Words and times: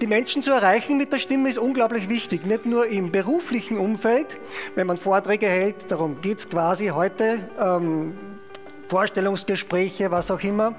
die 0.00 0.06
Menschen 0.06 0.42
zu 0.42 0.52
erreichen 0.52 0.96
mit 0.96 1.12
der 1.12 1.18
Stimme 1.18 1.48
ist 1.48 1.58
unglaublich 1.58 2.08
wichtig. 2.08 2.46
Nicht 2.46 2.66
nur 2.66 2.86
im 2.86 3.10
beruflichen 3.10 3.78
Umfeld, 3.78 4.38
wenn 4.74 4.86
man 4.86 4.96
Vorträge 4.96 5.46
hält, 5.46 5.90
darum 5.90 6.20
geht 6.20 6.38
es 6.38 6.50
quasi 6.50 6.88
heute, 6.88 7.48
ähm, 7.58 8.14
Vorstellungsgespräche, 8.88 10.10
was 10.10 10.30
auch 10.30 10.42
immer. 10.42 10.74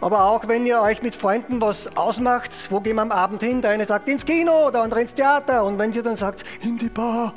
Aber 0.00 0.24
auch 0.24 0.48
wenn 0.48 0.66
ihr 0.66 0.80
euch 0.80 1.02
mit 1.02 1.14
Freunden 1.14 1.60
was 1.60 1.96
ausmacht, 1.96 2.50
wo 2.70 2.80
gehen 2.80 2.96
wir 2.96 3.02
am 3.02 3.12
Abend 3.12 3.42
hin? 3.42 3.62
Der 3.62 3.70
eine 3.70 3.84
sagt 3.84 4.08
ins 4.08 4.24
Kino, 4.24 4.70
der 4.70 4.82
andere 4.82 5.02
ins 5.02 5.14
Theater. 5.14 5.64
Und 5.64 5.78
wenn 5.78 5.92
sie 5.92 6.02
dann 6.02 6.16
sagt, 6.16 6.44
in 6.62 6.76
die 6.76 6.88
Bar, 6.88 7.34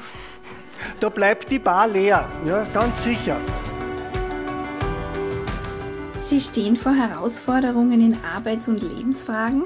da 0.99 1.09
bleibt 1.09 1.51
die 1.51 1.59
Bar 1.59 1.87
leer, 1.87 2.27
ja, 2.45 2.65
ganz 2.73 3.03
sicher. 3.03 3.37
Sie 6.21 6.39
stehen 6.39 6.75
vor 6.75 6.93
Herausforderungen 6.93 8.01
in 8.01 8.17
Arbeits- 8.35 8.67
und 8.67 8.81
Lebensfragen? 8.81 9.63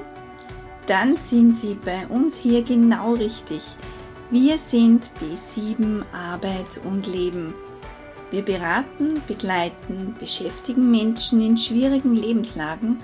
Dann 0.90 1.14
sind 1.14 1.56
Sie 1.56 1.74
bei 1.74 2.04
uns 2.08 2.36
hier 2.36 2.64
genau 2.64 3.14
richtig. 3.14 3.62
Wir 4.28 4.58
sind 4.58 5.08
B7 5.20 6.02
Arbeit 6.12 6.80
und 6.82 7.06
Leben. 7.06 7.54
Wir 8.32 8.44
beraten, 8.44 9.22
begleiten, 9.28 10.16
beschäftigen 10.18 10.90
Menschen 10.90 11.40
in 11.42 11.56
schwierigen 11.56 12.16
Lebenslagen 12.16 12.98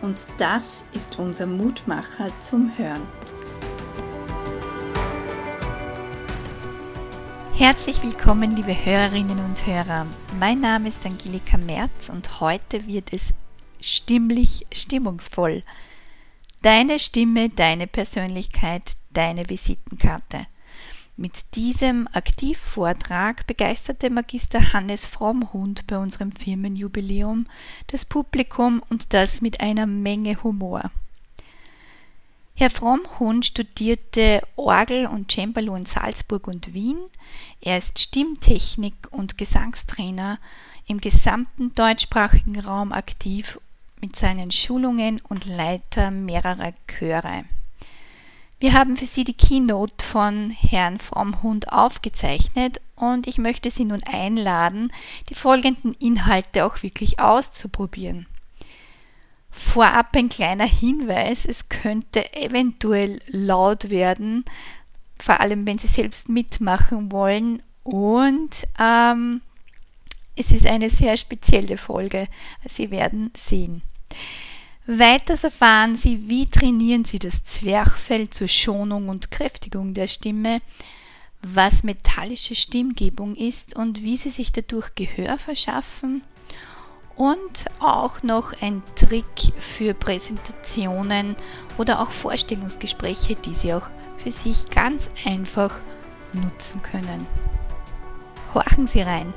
und 0.00 0.18
das 0.38 0.82
ist 0.94 1.18
unser 1.18 1.44
Mutmacher 1.44 2.30
zum 2.40 2.72
Hören. 2.78 3.02
Herzlich 7.52 8.02
willkommen, 8.02 8.56
liebe 8.56 8.72
Hörerinnen 8.72 9.40
und 9.40 9.66
Hörer. 9.66 10.06
Mein 10.40 10.60
Name 10.60 10.88
ist 10.88 11.04
Angelika 11.04 11.58
Merz 11.58 12.08
und 12.08 12.40
heute 12.40 12.86
wird 12.86 13.12
es 13.12 13.24
stimmlich 13.82 14.66
stimmungsvoll. 14.72 15.62
Deine 16.66 16.98
Stimme, 16.98 17.48
deine 17.48 17.86
Persönlichkeit, 17.86 18.96
deine 19.12 19.48
Visitenkarte. 19.48 20.48
Mit 21.16 21.54
diesem 21.54 22.08
Aktivvortrag 22.12 23.46
begeisterte 23.46 24.10
Magister 24.10 24.72
Hannes 24.72 25.06
Frommhund 25.06 25.86
bei 25.86 25.96
unserem 25.96 26.32
Firmenjubiläum 26.32 27.46
das 27.86 28.04
Publikum 28.04 28.82
und 28.88 29.14
das 29.14 29.40
mit 29.40 29.60
einer 29.60 29.86
Menge 29.86 30.42
Humor. 30.42 30.90
Herr 32.56 32.70
Frommhund 32.70 33.46
studierte 33.46 34.42
Orgel 34.56 35.06
und 35.06 35.30
Cembalo 35.30 35.76
in 35.76 35.86
Salzburg 35.86 36.48
und 36.48 36.74
Wien. 36.74 36.98
Er 37.60 37.78
ist 37.78 38.00
Stimmtechnik- 38.00 39.06
und 39.12 39.38
Gesangstrainer 39.38 40.40
im 40.88 41.00
gesamten 41.00 41.76
deutschsprachigen 41.76 42.58
Raum 42.58 42.90
aktiv 42.90 43.60
mit 44.00 44.16
seinen 44.16 44.50
Schulungen 44.50 45.20
und 45.28 45.46
Leiter 45.46 46.10
mehrerer 46.10 46.72
Chöre. 46.86 47.44
Wir 48.58 48.72
haben 48.72 48.96
für 48.96 49.04
Sie 49.04 49.24
die 49.24 49.34
Keynote 49.34 50.04
von 50.04 50.50
Herrn 50.50 50.98
Frommhund 50.98 51.72
aufgezeichnet 51.72 52.80
und 52.94 53.26
ich 53.26 53.36
möchte 53.36 53.70
Sie 53.70 53.84
nun 53.84 54.02
einladen, 54.04 54.90
die 55.28 55.34
folgenden 55.34 55.92
Inhalte 55.94 56.64
auch 56.64 56.82
wirklich 56.82 57.20
auszuprobieren. 57.20 58.26
Vorab 59.50 60.16
ein 60.16 60.30
kleiner 60.30 60.64
Hinweis, 60.64 61.44
es 61.44 61.68
könnte 61.68 62.34
eventuell 62.34 63.20
laut 63.26 63.90
werden, 63.90 64.44
vor 65.18 65.40
allem 65.40 65.66
wenn 65.66 65.78
Sie 65.78 65.86
selbst 65.86 66.28
mitmachen 66.28 67.12
wollen 67.12 67.62
und 67.82 68.50
ähm, 68.78 69.42
es 70.36 70.50
ist 70.52 70.66
eine 70.66 70.90
sehr 70.90 71.16
spezielle 71.16 71.78
Folge, 71.78 72.26
Sie 72.68 72.90
werden 72.90 73.30
sehen. 73.36 73.82
Weiters 74.86 75.42
erfahren 75.42 75.96
Sie, 75.96 76.28
wie 76.28 76.46
trainieren 76.46 77.04
Sie 77.04 77.18
das 77.18 77.44
Zwerchfell 77.44 78.30
zur 78.30 78.46
Schonung 78.46 79.08
und 79.08 79.32
Kräftigung 79.32 79.94
der 79.94 80.06
Stimme, 80.06 80.60
was 81.42 81.82
metallische 81.82 82.54
Stimmgebung 82.54 83.34
ist 83.34 83.74
und 83.74 84.02
wie 84.02 84.16
Sie 84.16 84.30
sich 84.30 84.52
dadurch 84.52 84.94
Gehör 84.94 85.38
verschaffen 85.38 86.22
und 87.16 87.64
auch 87.80 88.22
noch 88.22 88.52
ein 88.60 88.82
Trick 88.94 89.52
für 89.58 89.94
Präsentationen 89.94 91.34
oder 91.78 92.00
auch 92.00 92.10
Vorstellungsgespräche, 92.10 93.34
die 93.36 93.54
Sie 93.54 93.74
auch 93.74 93.88
für 94.18 94.30
sich 94.30 94.68
ganz 94.70 95.08
einfach 95.24 95.80
nutzen 96.32 96.82
können. 96.82 97.26
Horchen 98.54 98.86
Sie 98.86 99.00
rein. 99.00 99.32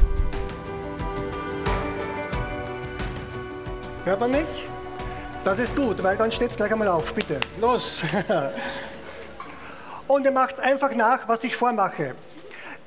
Hört 4.09 4.21
man 4.21 4.31
mich? 4.31 4.65
Das 5.43 5.59
ist 5.59 5.75
gut, 5.75 6.01
weil 6.01 6.17
dann 6.17 6.31
steht 6.31 6.49
es 6.49 6.57
gleich 6.57 6.71
einmal 6.71 6.87
auf. 6.87 7.13
Bitte, 7.13 7.39
los! 7.61 8.01
Und 10.07 10.25
ihr 10.25 10.31
macht 10.31 10.59
einfach 10.59 10.95
nach, 10.95 11.27
was 11.27 11.43
ich 11.43 11.55
vormache. 11.55 12.15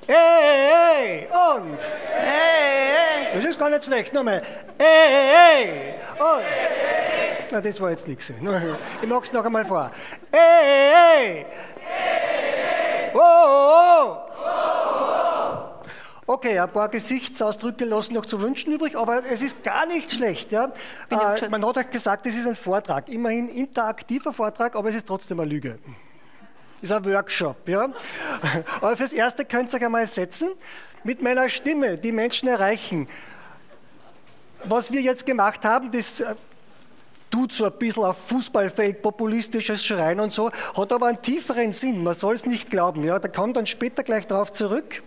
Ey, 0.09 0.17
ey, 0.17 1.29
und. 1.29 1.79
Ey, 1.79 3.29
ey. 3.29 3.37
Das 3.37 3.45
ist 3.45 3.57
gar 3.57 3.71
nicht 3.71 3.85
schlecht. 3.85 4.13
Nochmal. 4.13 4.43
Ey, 4.77 5.63
ey, 5.63 5.95
und. 6.19 6.43
Na, 7.53 7.61
das 7.61 7.81
war 7.81 7.91
jetzt 7.91 8.09
nichts. 8.09 8.29
Ich 8.29 8.43
es 8.43 9.33
noch 9.33 9.45
einmal 9.45 9.65
vor. 9.65 9.93
Ey, 10.33 10.93
ey. 11.21 11.47
Oh, 13.15 13.21
oh, 13.21 14.27
oh. 14.27 14.32
Okay, 16.27 16.59
ein 16.59 16.73
paar 16.73 16.89
Gesichtsausdrücke 16.89 17.85
lassen 17.85 18.15
noch 18.15 18.27
zu 18.27 18.41
wünschen 18.41 18.73
übrig, 18.73 18.97
aber 18.97 19.25
es 19.25 19.43
ist 19.43 19.65
gar 19.65 19.87
nicht 19.87 20.13
schlecht. 20.13 20.53
Ja? 20.53 20.73
Äh, 21.11 21.49
man 21.49 21.67
hat 21.67 21.79
euch 21.79 21.91
gesagt, 21.91 22.27
es 22.27 22.37
ist 22.37 22.47
ein 22.47 22.55
Vortrag, 22.55 23.09
immerhin 23.09 23.49
interaktiver 23.49 24.33
Vortrag, 24.33 24.77
aber 24.77 24.89
es 24.89 24.95
ist 24.95 25.09
trotzdem 25.09 25.41
eine 25.41 25.51
Lüge 25.51 25.79
ist 26.83 26.93
ein 26.93 27.05
Workshop. 27.05 27.69
Ja? 27.69 27.89
Aber 28.81 28.97
fürs 28.97 29.13
Erste 29.13 29.45
könnt 29.45 29.73
ihr 29.73 29.77
euch 29.79 29.85
einmal 29.85 30.07
setzen, 30.07 30.51
mit 31.05 31.23
meiner 31.23 31.49
Stimme 31.49 31.97
die 31.97 32.13
Menschen 32.13 32.49
erreichen. 32.49 33.09
Was 34.65 34.93
wir 34.93 35.01
jetzt 35.01 35.25
gemacht 35.25 35.65
haben, 35.65 35.91
das 35.91 36.21
äh, 36.21 36.35
tut 37.31 37.53
so 37.53 37.65
ein 37.65 37.73
bisschen 37.79 38.05
auf 38.05 38.17
Fußballfeld 38.29 39.01
populistisches 39.01 39.85
Schreien 39.85 40.21
und 40.21 40.31
so, 40.31 40.51
hat 40.77 40.93
aber 40.93 41.07
einen 41.07 41.23
tieferen 41.23 41.73
Sinn. 41.73 42.03
Man 42.03 42.15
soll 42.15 42.35
es 42.35 42.47
nicht 42.47 42.69
glauben. 42.69 43.05
Ja? 43.05 43.19
Da 43.19 43.29
kommt 43.29 43.57
dann 43.57 43.67
später 43.67 44.03
gleich 44.03 44.27
darauf 44.27 44.53
zurück. 44.53 45.03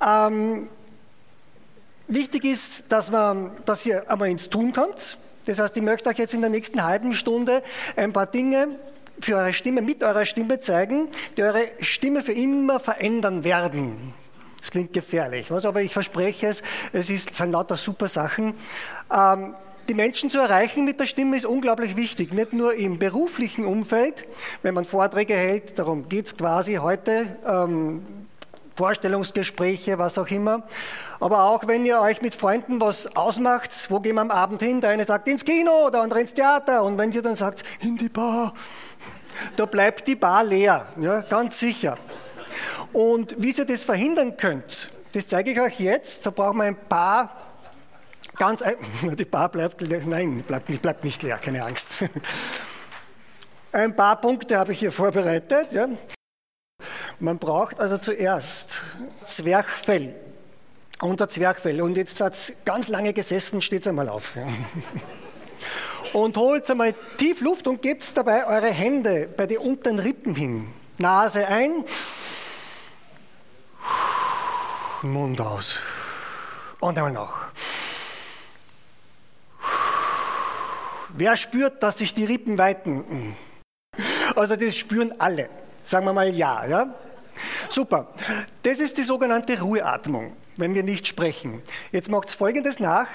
Ähm, 0.00 0.68
wichtig 2.08 2.44
ist, 2.44 2.84
dass, 2.90 3.10
man, 3.10 3.50
dass 3.66 3.84
ihr 3.86 4.10
einmal 4.10 4.28
ins 4.30 4.50
Tun 4.50 4.72
kommt. 4.72 5.18
Das 5.46 5.58
heißt, 5.58 5.76
ich 5.76 5.82
möchte 5.82 6.08
euch 6.08 6.18
jetzt 6.18 6.34
in 6.34 6.40
der 6.40 6.50
nächsten 6.50 6.84
halben 6.84 7.12
Stunde 7.12 7.62
ein 7.96 8.12
paar 8.12 8.26
Dinge 8.26 8.68
für 9.20 9.36
eure 9.36 9.52
Stimme, 9.52 9.82
mit 9.82 10.02
eurer 10.02 10.24
Stimme 10.24 10.60
zeigen, 10.60 11.08
die 11.36 11.42
eure 11.42 11.66
Stimme 11.80 12.22
für 12.22 12.32
immer 12.32 12.80
verändern 12.80 13.44
werden. 13.44 14.14
Das 14.60 14.70
klingt 14.70 14.92
gefährlich, 14.94 15.50
was, 15.50 15.66
aber 15.66 15.82
ich 15.82 15.92
verspreche 15.92 16.46
es, 16.46 16.62
es 16.92 17.10
ist, 17.10 17.34
sind 17.34 17.52
lauter 17.52 17.76
super 17.76 18.08
Sachen. 18.08 18.54
Ähm, 19.12 19.54
die 19.88 19.94
Menschen 19.94 20.30
zu 20.30 20.40
erreichen 20.40 20.86
mit 20.86 20.98
der 20.98 21.04
Stimme 21.04 21.36
ist 21.36 21.44
unglaublich 21.44 21.96
wichtig, 21.96 22.32
nicht 22.32 22.54
nur 22.54 22.72
im 22.74 22.98
beruflichen 22.98 23.66
Umfeld, 23.66 24.24
wenn 24.62 24.72
man 24.72 24.86
Vorträge 24.86 25.34
hält, 25.34 25.78
darum 25.78 26.08
geht 26.08 26.26
es 26.26 26.36
quasi 26.36 26.76
heute, 26.76 27.36
ähm, 27.46 28.23
Vorstellungsgespräche, 28.76 29.98
was 29.98 30.18
auch 30.18 30.28
immer. 30.28 30.62
Aber 31.20 31.44
auch 31.44 31.66
wenn 31.66 31.86
ihr 31.86 32.00
euch 32.00 32.22
mit 32.22 32.34
Freunden 32.34 32.80
was 32.80 33.16
ausmacht, 33.16 33.70
wo 33.88 34.00
gehen 34.00 34.16
wir 34.16 34.22
am 34.22 34.30
Abend 34.30 34.62
hin? 34.62 34.80
Der 34.80 34.90
eine 34.90 35.04
sagt 35.04 35.28
ins 35.28 35.44
Kino, 35.44 35.90
der 35.90 36.02
andere 36.02 36.20
ins 36.20 36.34
Theater. 36.34 36.82
Und 36.82 36.98
wenn 36.98 37.12
sie 37.12 37.22
dann 37.22 37.36
sagt, 37.36 37.64
in 37.80 37.96
die 37.96 38.08
Bar, 38.08 38.52
da 39.56 39.66
bleibt 39.66 40.06
die 40.06 40.16
Bar 40.16 40.44
leer, 40.44 40.86
ja, 41.00 41.20
ganz 41.20 41.58
sicher. 41.58 41.98
Und 42.92 43.34
wie 43.38 43.50
ihr 43.50 43.64
das 43.64 43.84
verhindern 43.84 44.36
könnt, 44.36 44.90
das 45.12 45.26
zeige 45.26 45.52
ich 45.52 45.60
euch 45.60 45.80
jetzt. 45.80 46.26
Da 46.26 46.30
brauchen 46.30 46.58
wir 46.58 46.64
ein 46.64 46.76
paar 46.76 47.30
ganz, 48.36 48.62
die 49.02 49.24
Bar 49.24 49.48
bleibt 49.48 49.80
leer, 49.80 50.02
nein, 50.06 50.42
bleibt, 50.42 50.82
bleibt 50.82 51.04
nicht 51.04 51.22
leer, 51.22 51.38
keine 51.38 51.64
Angst. 51.64 52.04
Ein 53.72 53.96
paar 53.96 54.20
Punkte 54.20 54.56
habe 54.56 54.72
ich 54.72 54.78
hier 54.78 54.92
vorbereitet. 54.92 55.72
Ja. 55.72 55.88
Man 57.20 57.38
braucht 57.38 57.80
also 57.80 57.98
zuerst 57.98 58.82
Zwerchfell. 59.24 60.14
Unser 61.00 61.28
Zwerchfell. 61.28 61.80
Und 61.80 61.96
jetzt 61.96 62.20
hat 62.20 62.34
es 62.34 62.54
ganz 62.64 62.88
lange 62.88 63.12
gesessen, 63.12 63.62
steht 63.62 63.82
es 63.82 63.88
einmal 63.88 64.08
auf. 64.08 64.32
Und 66.12 66.36
holt 66.36 66.70
einmal 66.70 66.94
tief 67.18 67.40
Luft 67.40 67.66
und 67.66 67.82
gebt 67.82 68.16
dabei 68.16 68.46
eure 68.46 68.68
Hände 68.68 69.28
bei 69.36 69.46
den 69.46 69.58
unteren 69.58 69.98
Rippen 69.98 70.36
hin. 70.36 70.68
Nase 70.98 71.44
ein, 71.48 71.84
Mund 75.02 75.40
aus. 75.40 75.80
Und 76.78 76.96
einmal 76.96 77.12
noch. 77.12 77.34
Wer 81.08 81.36
spürt, 81.36 81.82
dass 81.82 81.98
sich 81.98 82.14
die 82.14 82.24
Rippen 82.24 82.58
weiten? 82.58 83.36
Also 84.36 84.54
das 84.54 84.76
spüren 84.76 85.14
alle. 85.18 85.48
Sagen 85.82 86.06
wir 86.06 86.12
mal 86.12 86.34
ja, 86.34 86.64
ja? 86.64 86.94
Super. 87.74 88.06
Das 88.62 88.78
ist 88.78 88.98
die 88.98 89.02
sogenannte 89.02 89.60
Ruheatmung, 89.60 90.36
wenn 90.56 90.76
wir 90.76 90.84
nicht 90.84 91.08
sprechen. 91.08 91.60
Jetzt 91.90 92.08
macht 92.08 92.28
es 92.28 92.34
folgendes 92.34 92.78
nach. 92.78 93.08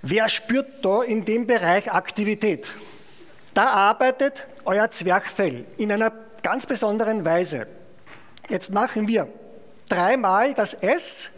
Wer 0.00 0.30
spürt 0.30 0.66
da 0.82 1.02
in 1.02 1.26
dem 1.26 1.46
Bereich 1.46 1.92
Aktivität? 1.92 2.66
Da 3.52 3.66
arbeitet 3.66 4.46
euer 4.64 4.90
Zwerchfell 4.90 5.66
in 5.76 5.92
einer 5.92 6.12
ganz 6.42 6.64
besonderen 6.64 7.26
Weise. 7.26 7.66
Jetzt 8.48 8.72
machen 8.72 9.06
wir 9.06 9.28
dreimal 9.86 10.54
das 10.54 10.72
S 10.72 11.28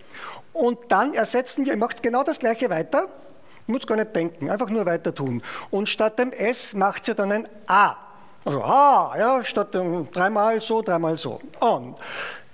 und 0.53 0.79
dann 0.93 1.15
ersetzen 1.15 1.67
wir, 1.67 1.73
ihr 1.73 1.79
macht 1.79 2.01
genau 2.01 2.23
das 2.23 2.39
gleiche 2.39 2.71
weiter, 2.71 3.09
muss 3.67 3.87
gar 3.87 3.97
nicht 3.97 4.15
denken, 4.15 4.51
einfach 4.51 4.69
nur 4.69 4.85
weiter 4.87 5.15
tun. 5.15 5.43
Und 5.71 5.89
statt 5.89 6.19
dem 6.19 6.33
S 6.33 6.75
macht 6.75 7.09
ihr 7.09 7.15
dann 7.15 7.33
ein 7.33 7.49
A. 7.67 7.97
Also 8.45 8.63
A, 8.63 9.17
ja, 9.19 9.45
statt 9.45 9.73
dem 9.75 10.11
dreimal 10.13 10.61
so, 10.61 10.83
dreimal 10.83 11.17
so. 11.17 11.41
Und 11.61 11.97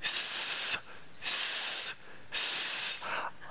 S, 0.01 0.79
S, 1.21 1.95
S, 2.31 3.01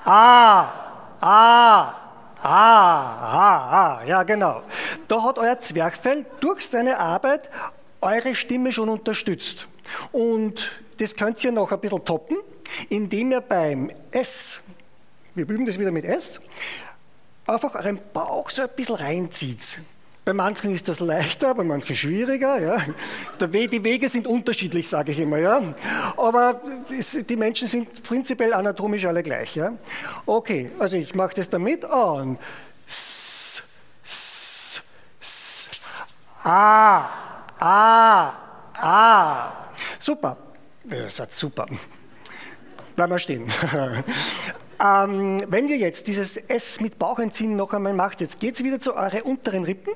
A, 0.05 0.71
A, 1.19 1.95
A, 2.41 3.19
A, 3.21 3.97
A, 3.97 4.03
ja 4.05 4.23
genau. 4.23 4.63
Da 5.09 5.21
hat 5.23 5.37
euer 5.37 5.59
Zwerchfell 5.59 6.25
durch 6.39 6.65
seine 6.67 6.97
Arbeit 6.97 7.49
eure 7.99 8.33
Stimme 8.35 8.71
schon 8.71 8.87
unterstützt. 8.87 9.67
Und 10.13 10.71
das 10.97 11.15
könnt 11.15 11.43
ihr 11.43 11.51
noch 11.51 11.71
ein 11.71 11.79
bisschen 11.79 12.05
toppen, 12.05 12.37
indem 12.89 13.31
ihr 13.31 13.41
beim 13.41 13.89
S, 14.11 14.61
wir 15.35 15.47
üben 15.47 15.65
das 15.65 15.77
wieder 15.77 15.91
mit 15.91 16.05
S, 16.05 16.39
einfach 17.49 17.75
euren 17.75 17.99
Bauch 18.13 18.49
so 18.49 18.61
ein 18.61 18.69
bisschen 18.75 18.95
reinzieht. 18.95 19.79
Bei 20.25 20.33
manchen 20.33 20.75
ist 20.75 20.87
das 20.87 20.99
leichter, 20.99 21.55
bei 21.55 21.63
manchen 21.63 21.95
schwieriger. 21.95 22.59
Ja. 22.59 22.77
Die 23.41 23.83
Wege 23.83 24.09
sind 24.09 24.27
unterschiedlich, 24.27 24.87
sage 24.87 25.11
ich 25.11 25.19
immer. 25.19 25.37
Ja. 25.37 25.61
Aber 26.17 26.61
die 27.27 27.35
Menschen 27.35 27.67
sind 27.67 28.03
prinzipiell 28.03 28.53
anatomisch 28.53 29.05
alle 29.05 29.23
gleich. 29.23 29.55
Ja. 29.55 29.73
Okay, 30.27 30.71
also 30.77 30.97
ich 30.97 31.15
mache 31.15 31.33
das 31.35 31.49
damit 31.49 31.83
und 31.85 32.37
s, 32.87 33.63
s, 34.03 34.81
s, 35.19 36.15
a, 36.43 37.09
a, 37.57 38.33
a. 38.73 39.53
Super. 39.97 40.37
Ja, 40.91 41.09
seid 41.09 41.31
super. 41.31 41.65
Bleiben 42.95 43.11
wir 43.13 43.19
stehen. 43.19 43.47
Ähm, 44.81 45.41
wenn 45.47 45.67
ihr 45.67 45.77
jetzt 45.77 46.07
dieses 46.07 46.37
S 46.37 46.79
mit 46.79 46.97
Bauchentziehen 46.99 47.55
noch 47.55 47.73
einmal 47.73 47.93
macht, 47.93 48.21
jetzt 48.21 48.39
geht 48.39 48.55
es 48.55 48.63
wieder 48.63 48.79
zu 48.79 48.95
euren 48.95 49.21
unteren 49.23 49.65
Rippen 49.65 49.93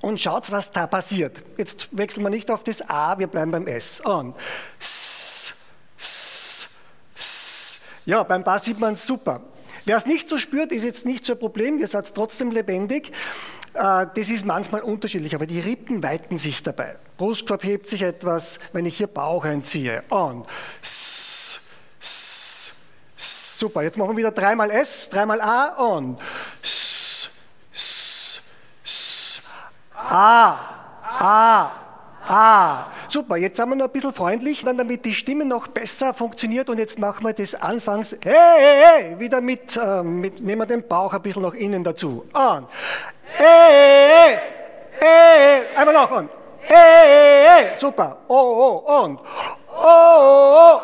und 0.00 0.20
schaut, 0.20 0.50
was 0.50 0.70
da 0.70 0.86
passiert. 0.86 1.42
Jetzt 1.56 1.88
wechseln 1.92 2.22
wir 2.22 2.30
nicht 2.30 2.50
auf 2.50 2.62
das 2.62 2.88
A, 2.88 3.18
wir 3.18 3.26
bleiben 3.26 3.50
beim 3.50 3.66
S. 3.66 4.00
Und 4.00 4.34
S, 4.78 5.54
S, 5.98 6.68
S. 7.16 8.02
Ja, 8.04 8.22
beim 8.22 8.44
Bass 8.44 8.64
sieht 8.64 8.80
man 8.80 8.94
es 8.94 9.06
super. 9.06 9.40
Wer 9.86 9.96
es 9.96 10.06
nicht 10.06 10.28
so 10.28 10.38
spürt, 10.38 10.72
ist 10.72 10.84
jetzt 10.84 11.06
nicht 11.06 11.24
so 11.24 11.32
ein 11.32 11.38
Problem, 11.38 11.78
ihr 11.78 11.88
seid 11.88 12.14
trotzdem 12.14 12.50
lebendig. 12.50 13.12
Äh, 13.72 14.06
das 14.14 14.28
ist 14.28 14.44
manchmal 14.44 14.82
unterschiedlich, 14.82 15.34
aber 15.34 15.46
die 15.46 15.60
Rippen 15.60 16.02
weiten 16.02 16.36
sich 16.36 16.62
dabei. 16.62 16.96
Brustkorb 17.16 17.64
hebt 17.64 17.88
sich 17.88 18.02
etwas, 18.02 18.58
wenn 18.72 18.84
ich 18.84 18.98
hier 18.98 19.06
Bauch 19.06 19.44
einziehe. 19.44 20.02
Und 20.10 20.44
S. 20.82 21.37
super, 23.58 23.82
jetzt 23.82 23.98
machen 23.98 24.10
wir 24.10 24.16
wieder 24.18 24.30
dreimal 24.30 24.70
S, 24.70 25.10
dreimal 25.10 25.40
A 25.40 25.68
und 25.74 26.18
S, 26.62 27.42
S, 27.72 28.50
S, 28.84 29.42
A, 29.94 30.56
A, 31.02 31.70
A. 32.28 32.86
Super, 33.08 33.36
jetzt 33.36 33.56
sind 33.56 33.68
wir 33.70 33.76
noch 33.76 33.86
ein 33.86 33.90
bisschen 33.90 34.12
freundlich, 34.12 34.62
dann 34.62 34.78
damit 34.78 35.04
die 35.04 35.14
Stimme 35.14 35.44
noch 35.44 35.66
besser 35.68 36.14
funktioniert 36.14 36.70
und 36.70 36.78
jetzt 36.78 36.98
machen 36.98 37.26
wir 37.26 37.32
das 37.32 37.54
anfangs 37.54 38.16
hey, 38.22 38.32
hey, 38.32 38.84
hey, 38.84 39.18
wieder 39.18 39.40
mit, 39.40 39.76
äh, 39.76 40.02
mit, 40.02 40.40
nehmen 40.40 40.60
wir 40.60 40.66
den 40.66 40.86
Bauch 40.86 41.12
ein 41.12 41.22
bisschen 41.22 41.42
nach 41.42 41.54
innen 41.54 41.82
dazu. 41.82 42.24
Und 42.32 42.66
hey, 43.36 43.46
hey, 44.18 44.38
hey, 45.00 45.62
einmal 45.76 45.94
noch 45.94 46.10
und 46.10 46.30
hey, 46.60 47.46
hey, 47.46 47.66
super. 47.76 48.18
Oh, 48.28 48.82
oh, 48.86 49.04
und 49.04 49.18
oh, 49.18 49.74
oh, 49.74 50.80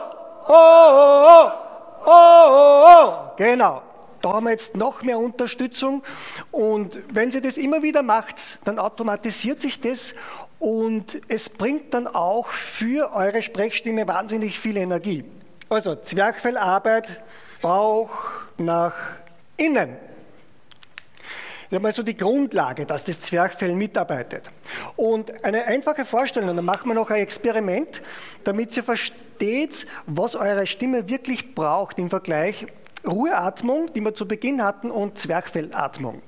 oh, 0.47 0.47
oh, 0.49 0.53
oh, 0.53 1.27
oh, 1.29 1.64
oh, 2.07 3.35
genau. 3.37 3.83
Da 4.23 4.33
haben 4.33 4.45
wir 4.45 4.53
jetzt 4.53 4.77
noch 4.77 5.03
mehr 5.03 5.19
Unterstützung 5.19 6.03
und 6.51 6.99
wenn 7.11 7.31
Sie 7.31 7.43
das 7.43 7.59
immer 7.59 7.83
wieder 7.83 8.03
macht, 8.03 8.59
dann 8.65 8.79
automatisiert 8.79 9.61
sich 9.61 9.81
das 9.83 10.15
und 10.59 11.21
es 11.29 11.51
bringt 11.51 11.93
dann 11.93 12.07
auch 12.07 12.49
für 12.49 13.13
eure 13.13 13.43
Sprechstimme 13.43 14.09
wahnsinnig 14.09 14.59
viel 14.59 14.79
Energie. 14.79 15.25
Also 15.69 15.95
Zwerchfellarbeit, 15.97 17.23
Bauch 17.61 18.11
nach 18.57 18.95
innen. 19.59 19.97
Wir 21.69 21.77
haben 21.77 21.87
also 21.87 22.03
die 22.03 22.17
Grundlage, 22.17 22.87
dass 22.87 23.05
das 23.05 23.21
Zwerchfell 23.21 23.75
mitarbeitet. 23.75 24.49
Und 24.97 25.45
eine 25.45 25.65
einfache 25.65 26.05
Vorstellung, 26.05 26.55
dann 26.55 26.65
machen 26.65 26.89
wir 26.89 26.95
noch 26.95 27.11
ein 27.11 27.21
Experiment, 27.21 28.01
damit 28.45 28.77
ihr 28.77 28.85
versteht, 29.35 29.87
was 30.07 30.37
eure 30.37 30.67
Stimme 30.67 31.09
wirklich 31.09 31.55
braucht 31.55 31.99
im 31.99 32.11
Vergleich 32.11 32.67
Ruheatmung, 33.07 33.93
die 33.93 34.01
wir 34.01 34.15
zu 34.15 34.27
Beginn 34.27 34.63
hatten, 34.63 34.91
und 34.91 35.19
Zwerchfellatmung. 35.19 36.23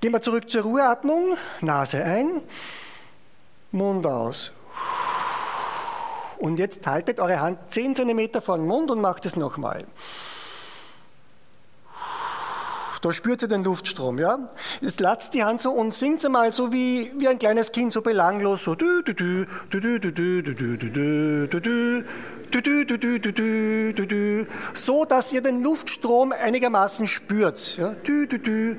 Gehen 0.00 0.12
wir 0.12 0.22
zurück 0.22 0.48
zur 0.48 0.62
Ruheatmung, 0.62 1.36
Nase 1.60 2.04
ein, 2.04 2.42
Mund 3.72 4.06
aus. 4.06 4.52
Und 6.38 6.58
jetzt 6.58 6.86
haltet 6.86 7.18
eure 7.18 7.40
Hand 7.40 7.58
10 7.70 7.96
cm 7.96 8.40
vor 8.40 8.58
den 8.58 8.66
Mund 8.66 8.90
und 8.92 9.00
macht 9.00 9.26
es 9.26 9.34
nochmal. 9.34 9.86
Da 13.02 13.12
spürt 13.12 13.42
ihr 13.42 13.48
den 13.48 13.64
Luftstrom, 13.64 14.18
ja? 14.18 14.38
Jetzt 14.80 15.00
lasst 15.00 15.34
die 15.34 15.44
Hand 15.44 15.62
so 15.62 15.70
und 15.70 15.94
singt 15.94 16.20
sie 16.20 16.28
mal 16.28 16.52
so 16.52 16.72
wie, 16.72 17.12
wie 17.16 17.28
ein 17.28 17.38
kleines 17.38 17.72
Kind, 17.72 17.92
so 17.92 18.02
belanglos, 18.02 18.64
so 18.64 18.74
du 18.74 19.02
du 19.02 19.14
du 19.14 19.44
du 19.70 19.80
du 19.80 19.98
du 20.00 20.42
du 20.42 20.42
du 20.42 20.82
du 22.98 23.92
du 23.92 24.06
du 24.06 24.46
so 24.74 25.04
dass 25.04 25.32
ihr 25.32 25.42
den 25.42 25.62
Luftstrom 25.62 26.32
einigermaßen 26.32 27.06
spürt. 27.06 27.76
Ja? 27.76 27.94
Du 28.04 28.26
du 28.26 28.38
du 28.38 28.76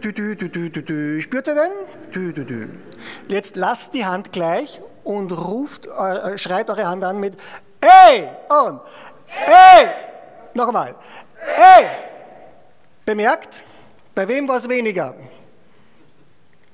du 0.00 0.12
du 0.12 0.34
du 0.34 0.70
du 0.70 0.82
du 0.82 1.20
spürt 1.20 1.48
ihr 1.48 1.54
den? 1.54 1.72
Du 2.12 2.32
du 2.32 2.44
du. 2.44 2.68
Jetzt 3.28 3.56
lasst 3.56 3.94
die 3.94 4.04
Hand 4.04 4.32
gleich 4.32 4.80
und 5.04 5.32
ruft, 5.32 5.86
äh, 5.86 6.36
schreit 6.38 6.70
eure 6.70 6.86
Hand 6.86 7.04
an 7.04 7.20
mit 7.20 7.34
Hey 7.80 8.28
und 8.66 8.80
Hey. 9.26 9.88
Noch 10.54 10.68
einmal. 10.68 10.94
Bemerkt, 13.10 13.64
bei 14.14 14.28
wem 14.28 14.46
war 14.46 14.58
es 14.58 14.68
weniger? 14.68 15.16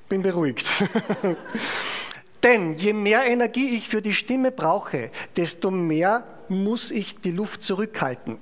Bin 0.07 0.21
beruhigt. 0.21 0.67
Denn 2.43 2.75
je 2.75 2.93
mehr 2.93 3.25
Energie 3.25 3.69
ich 3.69 3.89
für 3.89 4.03
die 4.03 4.13
Stimme 4.13 4.51
brauche, 4.51 5.09
desto 5.35 5.71
mehr 5.71 6.25
muss 6.47 6.91
ich 6.91 7.19
die 7.21 7.31
Luft 7.31 7.63
zurückhalten. 7.63 8.37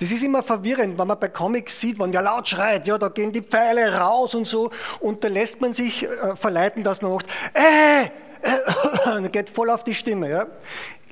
Das 0.00 0.12
ist 0.12 0.22
immer 0.22 0.42
verwirrend, 0.42 0.98
wenn 0.98 1.06
man 1.06 1.18
bei 1.18 1.30
Comics 1.30 1.80
sieht, 1.80 1.98
wenn 1.98 2.12
der 2.12 2.20
laut 2.20 2.46
schreit, 2.46 2.86
ja, 2.86 2.98
da 2.98 3.08
gehen 3.08 3.32
die 3.32 3.40
Pfeile 3.40 3.90
raus 3.94 4.34
und 4.34 4.46
so, 4.46 4.70
und 4.98 5.24
da 5.24 5.28
lässt 5.28 5.62
man 5.62 5.72
sich 5.72 6.02
äh, 6.02 6.36
verleiten, 6.36 6.84
dass 6.84 7.00
man 7.00 7.14
macht, 7.14 7.26
äh, 7.54 8.04
äh, 9.22 9.28
geht 9.32 9.48
voll 9.48 9.70
auf 9.70 9.82
die 9.82 9.94
Stimme. 9.94 10.28
Ja. 10.28 10.46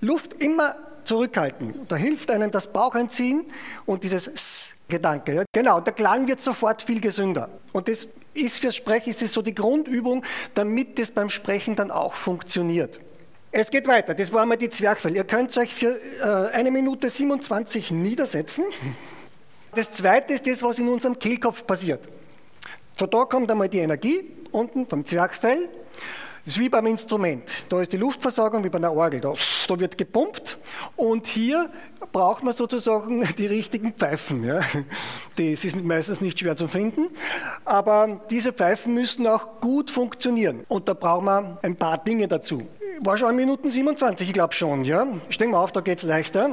Luft 0.00 0.34
immer 0.42 0.76
zurückhalten. 1.04 1.86
Da 1.88 1.96
hilft 1.96 2.30
einem 2.30 2.50
das 2.50 2.70
Baucheinziehen 2.70 3.46
und 3.86 4.04
dieses 4.04 4.26
S 4.26 4.74
Gedanke. 4.88 5.34
Ja? 5.34 5.44
Genau, 5.52 5.80
der 5.80 5.92
Klang 5.92 6.26
wird 6.28 6.40
sofort 6.40 6.82
viel 6.82 7.00
gesünder. 7.00 7.48
Und 7.72 7.88
das 7.88 8.08
ist 8.34 8.58
fürs 8.58 8.76
Sprechen 8.76 9.10
ist 9.10 9.22
es 9.22 9.32
so 9.32 9.42
die 9.42 9.54
Grundübung, 9.54 10.24
damit 10.54 10.98
das 10.98 11.10
beim 11.10 11.28
Sprechen 11.28 11.76
dann 11.76 11.90
auch 11.90 12.14
funktioniert. 12.14 13.00
Es 13.50 13.70
geht 13.70 13.86
weiter, 13.86 14.14
das 14.14 14.32
war 14.32 14.42
einmal 14.42 14.58
die 14.58 14.68
Zwergfell. 14.68 15.16
Ihr 15.16 15.24
könnt 15.24 15.56
euch 15.56 15.74
für 15.74 15.98
äh, 16.20 16.54
eine 16.54 16.70
Minute 16.70 17.08
27 17.08 17.90
niedersetzen. 17.92 18.64
Das 19.74 19.92
zweite 19.92 20.34
ist 20.34 20.46
das, 20.46 20.62
was 20.62 20.78
in 20.78 20.88
unserem 20.88 21.18
Kehlkopf 21.18 21.66
passiert. 21.66 22.00
Schon 22.98 23.10
da 23.10 23.24
kommt 23.24 23.50
einmal 23.50 23.68
die 23.68 23.78
Energie 23.78 24.32
unten 24.52 24.86
vom 24.86 25.06
Zwergfell 25.06 25.68
das 26.48 26.56
ist 26.56 26.62
wie 26.62 26.70
beim 26.70 26.86
Instrument. 26.86 27.66
Da 27.68 27.82
ist 27.82 27.92
die 27.92 27.98
Luftversorgung 27.98 28.64
wie 28.64 28.70
bei 28.70 28.78
einer 28.78 28.90
Orgel. 28.90 29.20
Da, 29.20 29.34
da 29.68 29.78
wird 29.78 29.98
gepumpt 29.98 30.56
und 30.96 31.26
hier 31.26 31.68
braucht 32.10 32.42
man 32.42 32.54
sozusagen 32.54 33.28
die 33.36 33.44
richtigen 33.44 33.92
Pfeifen. 33.92 34.44
Ja. 34.44 34.60
Das 35.36 35.62
ist 35.66 35.84
meistens 35.84 36.22
nicht 36.22 36.38
schwer 36.38 36.56
zu 36.56 36.66
finden, 36.66 37.08
aber 37.66 38.22
diese 38.30 38.54
Pfeifen 38.54 38.94
müssen 38.94 39.26
auch 39.26 39.60
gut 39.60 39.90
funktionieren. 39.90 40.64
Und 40.68 40.88
da 40.88 40.94
brauchen 40.94 41.26
wir 41.26 41.58
ein 41.60 41.76
paar 41.76 41.98
Dinge 41.98 42.28
dazu. 42.28 42.66
War 43.02 43.18
schon 43.18 43.28
in 43.28 43.36
Minuten 43.36 43.70
27, 43.70 44.28
ich 44.28 44.32
glaube 44.32 44.54
schon. 44.54 44.86
Ja. 44.86 45.06
Stehen 45.28 45.50
wir 45.50 45.58
auf, 45.58 45.72
da 45.72 45.82
geht 45.82 45.98
es 45.98 46.04
leichter. 46.04 46.48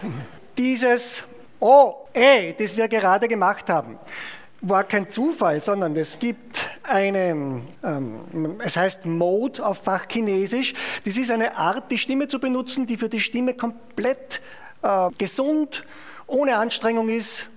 Dieses 0.56 1.24
Oh, 1.60 2.06
ey, 2.14 2.54
das 2.58 2.78
wir 2.78 2.88
gerade 2.88 3.28
gemacht 3.28 3.68
haben, 3.68 3.98
war 4.66 4.84
kein 4.84 5.10
Zufall, 5.10 5.60
sondern 5.60 5.94
es 5.96 6.18
gibt 6.18 6.68
eine, 6.82 7.62
ähm, 7.82 8.56
es 8.64 8.76
heißt 8.76 9.06
Mode 9.06 9.64
auf 9.64 9.78
Fachchinesisch. 9.78 10.74
Das 11.04 11.16
ist 11.16 11.30
eine 11.30 11.56
Art, 11.56 11.90
die 11.90 11.98
Stimme 11.98 12.28
zu 12.28 12.38
benutzen, 12.38 12.86
die 12.86 12.96
für 12.96 13.08
die 13.08 13.20
Stimme 13.20 13.54
komplett 13.54 14.40
äh, 14.82 15.10
gesund, 15.18 15.84
ohne 16.26 16.56
Anstrengung 16.56 17.08
ist. 17.08 17.48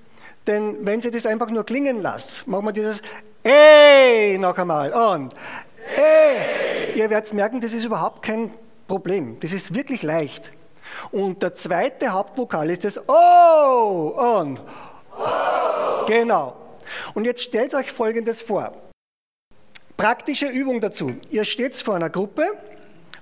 Denn 0.45 0.85
wenn 0.85 1.01
Sie 1.01 1.11
das 1.11 1.25
einfach 1.25 1.49
nur 1.49 1.65
klingen 1.65 2.01
lassen, 2.01 2.49
machen 2.49 2.65
wir 2.65 2.73
dieses 2.73 3.01
Ey 3.43 4.37
noch 4.37 4.57
einmal 4.57 4.91
und 4.91 5.33
Ey. 5.95 6.97
Ihr 6.97 7.09
werdet 7.09 7.33
merken, 7.33 7.61
das 7.61 7.73
ist 7.73 7.85
überhaupt 7.85 8.23
kein 8.23 8.51
Problem. 8.87 9.39
Das 9.39 9.53
ist 9.53 9.73
wirklich 9.73 10.03
leicht. 10.03 10.51
Und 11.11 11.43
der 11.43 11.55
zweite 11.55 12.09
Hauptvokal 12.09 12.69
ist 12.69 12.83
das 12.83 12.99
Oh 13.07 14.13
und 14.39 14.59
oh. 15.17 16.05
Genau. 16.07 16.66
Und 17.13 17.25
jetzt 17.25 17.44
stellt 17.44 17.74
euch 17.74 17.91
Folgendes 17.91 18.41
vor. 18.41 18.74
Praktische 19.98 20.48
Übung 20.48 20.79
dazu. 20.79 21.15
Ihr 21.29 21.44
steht 21.44 21.75
vor 21.75 21.96
einer 21.96 22.10
Gruppe 22.10 22.46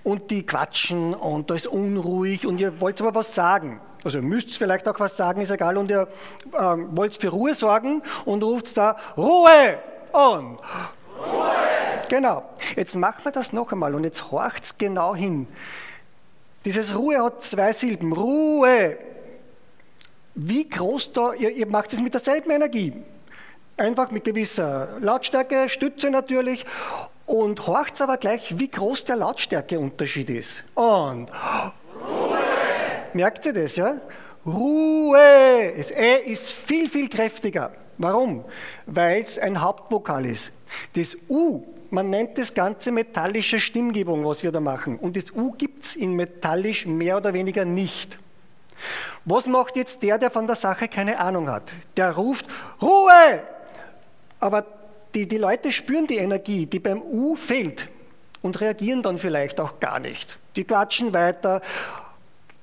und 0.04 0.30
die 0.30 0.46
quatschen 0.46 1.14
und 1.14 1.50
da 1.50 1.56
ist 1.56 1.68
unruhig 1.68 2.46
und 2.46 2.60
ihr 2.60 2.80
wollt 2.82 3.00
aber 3.02 3.16
was 3.16 3.34
sagen. 3.34 3.80
Also 4.04 4.20
ihr 4.20 4.24
müsst 4.24 4.56
vielleicht 4.58 4.88
auch 4.88 5.00
was 5.00 5.18
sagen, 5.18 5.42
ist 5.42 5.52
egal. 5.52 5.78
Und 5.78 5.90
ihr 5.90 6.08
äh, 6.54 6.58
wollt 6.58 7.16
für 7.16 7.30
Ruhe 7.30 7.56
sorgen 7.56 8.04
und 8.26 8.44
ruft 8.44 8.78
da 8.78 8.98
Ruhe 9.18 9.80
und 10.12 10.60
Ruhe. 11.18 11.56
Genau. 12.08 12.44
Jetzt 12.76 12.96
machen 12.96 13.24
wir 13.24 13.32
das 13.32 13.52
noch 13.52 13.72
einmal 13.72 13.96
und 13.96 14.04
jetzt 14.04 14.32
horcht's 14.32 14.78
genau 14.78 15.16
hin. 15.16 15.48
Dieses 16.66 16.96
Ruhe 16.96 17.24
hat 17.24 17.42
zwei 17.42 17.74
Silben. 17.74 18.14
Ruhe. 18.14 18.98
Wie 20.36 20.70
groß 20.70 21.14
da, 21.14 21.34
ihr, 21.34 21.52
ihr 21.52 21.68
macht 21.68 21.94
es 21.94 22.00
mit 22.00 22.14
derselben 22.14 22.52
Energie. 22.52 22.94
Einfach 23.78 24.12
mit 24.12 24.24
gewisser 24.24 24.90
Lautstärke, 25.00 25.70
Stütze 25.70 26.10
natürlich. 26.10 26.66
Und 27.26 27.66
horcht 27.68 28.00
aber 28.02 28.18
gleich, 28.18 28.60
wie 28.60 28.70
groß 28.70 29.06
der 29.06 29.18
Lautstärkeunterschied 29.18 30.30
ist. 30.30 30.64
Und 30.76 31.28
Ruhe. 31.96 32.38
Merkt 33.14 33.46
ihr 33.48 33.54
das, 33.54 33.76
ja? 33.76 34.00
Ruhe. 34.46 35.74
Das 35.76 35.92
Ä 35.92 36.18
ist 36.26 36.52
viel, 36.52 36.90
viel 36.90 37.10
kräftiger. 37.10 37.72
Warum? 37.98 38.46
Weil 38.86 39.22
es 39.22 39.40
ein 39.40 39.62
Hauptvokal 39.62 40.26
ist. 40.26 40.52
Das 40.94 41.18
U 41.30 41.64
man 41.96 42.10
nennt 42.10 42.38
das 42.38 42.54
Ganze 42.54 42.92
metallische 42.92 43.60
Stimmgebung, 43.60 44.26
was 44.26 44.44
wir 44.44 44.52
da 44.52 44.60
machen. 44.60 44.98
Und 44.98 45.16
das 45.16 45.32
U 45.32 45.52
gibt 45.52 45.86
es 45.86 45.96
in 45.96 46.14
metallisch 46.14 46.86
mehr 46.86 47.18
oder 47.18 47.34
weniger 47.34 47.66
nicht. 47.66 48.20
Was 49.24 49.48
macht 49.48 49.78
jetzt 49.78 50.04
der, 50.04 50.18
der 50.18 50.30
von 50.30 50.46
der 50.46 50.56
Sache 50.56 50.88
keine 50.88 51.18
Ahnung 51.20 51.50
hat? 51.50 51.72
Der 51.96 52.12
ruft 52.12 52.46
Ruhe! 52.82 53.42
Aber 54.40 54.66
die, 55.14 55.28
die 55.28 55.38
Leute 55.38 55.72
spüren 55.72 56.08
die 56.08 56.18
Energie, 56.18 56.66
die 56.66 56.80
beim 56.80 57.02
U 57.02 57.36
fehlt 57.36 57.90
und 58.42 58.60
reagieren 58.62 59.02
dann 59.02 59.18
vielleicht 59.18 59.60
auch 59.60 59.80
gar 59.80 60.00
nicht. 60.00 60.38
Die 60.56 60.64
quatschen 60.64 61.14
weiter. 61.14 61.62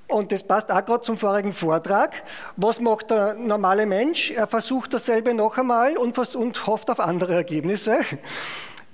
Und 0.07 0.31
das 0.31 0.45
passt 0.45 0.71
auch 0.71 0.85
gerade 0.85 1.03
zum 1.03 1.17
vorigen 1.17 1.53
Vortrag. 1.53 2.23
Was 2.57 2.81
macht 2.81 3.11
der 3.11 3.35
normale 3.35 3.87
Mensch? 3.87 4.31
Er 4.31 4.47
versucht 4.47 4.93
dasselbe 4.93 5.33
noch 5.33 5.57
einmal 5.57 5.97
und, 5.97 6.19
und 6.37 6.67
hofft 6.67 6.91
auf 6.91 7.01
andere 7.01 7.35
Ergebnisse 7.35 7.99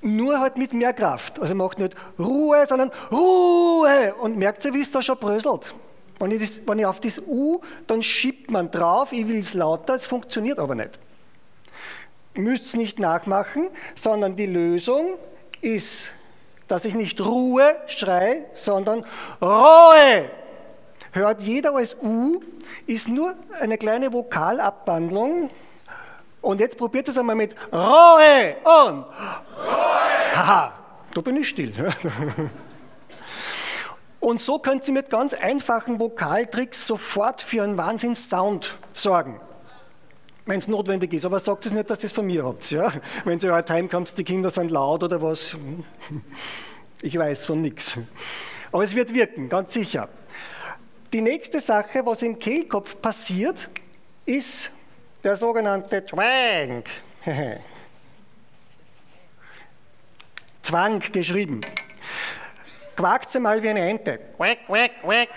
nur 0.01 0.41
halt 0.41 0.57
mit 0.57 0.73
mehr 0.73 0.93
Kraft. 0.93 1.41
Also 1.41 1.55
macht 1.55 1.79
nicht 1.79 1.95
Ruhe, 2.19 2.65
sondern 2.67 2.91
Ruhe. 3.11 4.15
Und 4.21 4.37
merkt 4.37 4.65
ihr, 4.65 4.75
wie 4.75 4.81
es 4.81 4.91
da 4.91 5.03
schon 5.03 5.19
bröselt? 5.19 5.75
Wenn 6.19 6.31
ich, 6.31 6.41
das, 6.41 6.61
wenn 6.67 6.79
ich 6.79 6.87
auf 6.87 7.01
das 7.01 7.21
U, 7.21 7.61
dann 7.87 8.03
schiebt 8.03 8.51
man 8.51 8.71
drauf, 8.71 9.13
ich 9.13 9.29
will 9.29 9.39
es 9.39 9.55
lauter, 9.55 9.95
es 9.95 10.07
funktioniert 10.07 10.59
aber 10.59 10.75
nicht. 10.75 10.99
Müsst 12.39 12.67
es 12.67 12.75
nicht 12.77 13.01
nachmachen, 13.01 13.69
sondern 13.97 14.37
die 14.37 14.47
Lösung 14.47 15.19
ist, 15.61 16.13
dass 16.69 16.85
ich 16.85 16.95
nicht 16.95 17.21
Ruhe 17.21 17.75
schrei, 17.89 18.45
sondern 18.55 19.05
Ruhe. 19.43 20.31
Hört 21.11 21.43
jeder 21.43 21.75
als 21.75 21.97
U, 22.01 22.41
ist 22.87 23.09
nur 23.09 23.35
eine 23.61 23.77
kleine 23.77 24.13
Vokalabwandlung 24.13 25.51
und 26.41 26.61
jetzt 26.61 26.79
probiert 26.79 27.09
es 27.09 27.19
einmal 27.19 27.35
mit 27.35 27.57
Ruhe 27.73 28.55
und 28.63 29.03
Ruhe. 29.03 30.37
Haha, 30.37 30.73
da 31.13 31.21
bin 31.21 31.39
ich 31.39 31.49
still. 31.49 31.73
Und 34.21 34.41
so 34.41 34.59
könnt 34.59 34.87
ihr 34.89 34.95
mit 34.95 35.11
ganz 35.11 35.33
einfachen 35.33 36.01
Vokaltricks 36.01 36.87
sofort 36.87 37.41
für 37.41 37.63
einen 37.63 37.79
Wahnsinns-Sound 37.79 38.77
sorgen. 38.93 39.41
Wenn 40.49 40.59
es 40.61 40.67
notwendig 40.67 41.13
ist. 41.13 41.27
Aber 41.27 41.39
sagt 41.41 41.67
es 41.67 41.73
nicht, 41.73 41.91
dass 41.91 42.03
ihr 42.03 42.07
es 42.07 42.13
von 42.13 42.27
mir 42.27 42.43
habt. 42.43 42.71
Ja? 42.71 42.91
Wenn 43.27 43.39
ihr 43.39 43.53
heute 43.53 43.71
heimkommt, 43.75 44.17
die 44.17 44.25
Kinder 44.25 44.49
sind 44.49 44.71
laut 44.71 45.05
oder 45.05 45.23
was. 45.23 45.57
Ich 47.01 47.17
weiß 47.17 47.47
von 47.47 47.61
nichts. 47.61 47.97
Aber 48.73 48.83
es 48.83 48.93
wird 48.93 49.15
wirken, 49.15 49.49
ganz 49.49 49.73
sicher. 49.73 50.09
Die 51.13 51.21
nächste 51.21 51.61
Sache, 51.61 52.05
was 52.05 52.23
im 52.23 52.41
Kehlkopf 52.41 53.01
passiert, 53.01 53.71
ist 54.27 54.73
der 55.23 55.37
sogenannte 55.37 56.05
Twang. 56.05 56.83
Zwang 60.63 60.99
geschrieben. 61.13 61.61
Quakt 62.97 63.31
sie 63.31 63.39
mal 63.39 63.63
wie 63.63 63.69
eine 63.69 63.89
Ente. 63.89 64.19
Quack, 64.37 64.67
quack, 64.67 64.91
quack. 65.03 65.29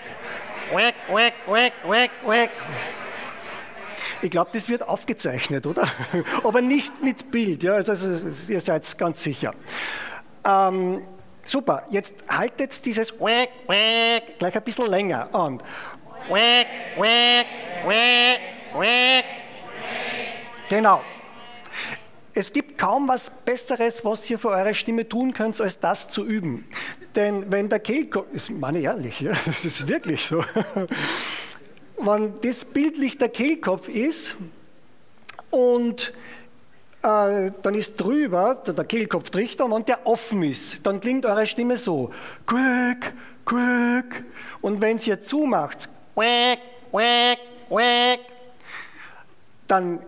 Quack, 0.72 0.94
quack, 1.06 1.34
quack, 1.46 1.72
quack, 1.84 2.10
quack. 2.24 2.50
Ich 4.22 4.30
glaube, 4.30 4.50
das 4.52 4.68
wird 4.68 4.88
aufgezeichnet, 4.88 5.66
oder? 5.66 5.86
Aber 6.44 6.62
nicht 6.62 7.02
mit 7.02 7.30
Bild, 7.32 7.64
ja? 7.64 7.74
Also, 7.74 7.92
also 7.92 8.20
ihr 8.48 8.60
seid 8.60 8.96
ganz 8.96 9.22
sicher. 9.22 9.52
Ähm, 10.44 11.02
super, 11.44 11.82
jetzt 11.90 12.14
haltet 12.28 12.84
dieses 12.86 13.16
Quack, 13.16 13.48
Quack 13.66 14.38
gleich 14.38 14.54
ein 14.54 14.62
bisschen 14.62 14.86
länger 14.86 15.34
an. 15.34 15.58
Quack, 16.28 16.66
Quack, 16.96 17.46
Quack, 17.84 18.40
Quack. 18.72 19.24
Genau. 20.68 21.02
Es 22.34 22.52
gibt 22.52 22.78
kaum 22.78 23.08
was 23.08 23.30
Besseres, 23.44 24.04
was 24.04 24.30
ihr 24.30 24.38
für 24.38 24.48
eure 24.48 24.74
Stimme 24.74 25.06
tun 25.06 25.34
könnt, 25.34 25.60
als 25.60 25.80
das 25.80 26.08
zu 26.08 26.24
üben. 26.24 26.66
Denn 27.14 27.52
wenn 27.52 27.68
der 27.68 27.80
Kehlkopf, 27.80 28.32
ist 28.32 28.50
meine 28.50 28.78
ehrlich, 28.78 29.20
ja, 29.20 29.32
das 29.44 29.64
ist 29.64 29.86
wirklich 29.86 30.22
so, 30.24 30.42
wenn 32.06 32.34
das 32.42 32.64
bildlich 32.64 33.18
der 33.18 33.28
Kehlkopf 33.28 33.88
ist 33.88 34.36
und 35.50 36.12
äh, 37.02 37.50
dann 37.62 37.74
ist 37.74 37.96
drüber 37.96 38.62
der 38.66 38.84
Kehlkopftrichter 38.84 39.64
und 39.64 39.72
wenn 39.72 39.84
der 39.84 40.06
offen 40.06 40.42
ist, 40.42 40.86
dann 40.86 41.00
klingt 41.00 41.26
eure 41.26 41.46
Stimme 41.46 41.76
so, 41.76 42.10
quack, 42.46 43.14
quack. 43.44 44.24
Und 44.60 44.80
wenn 44.80 44.98
ihr 44.98 45.22
zumacht, 45.22 45.88
quack, 46.14 46.58
quack, 46.90 47.38
quack, 47.68 48.20
dann 49.66 50.00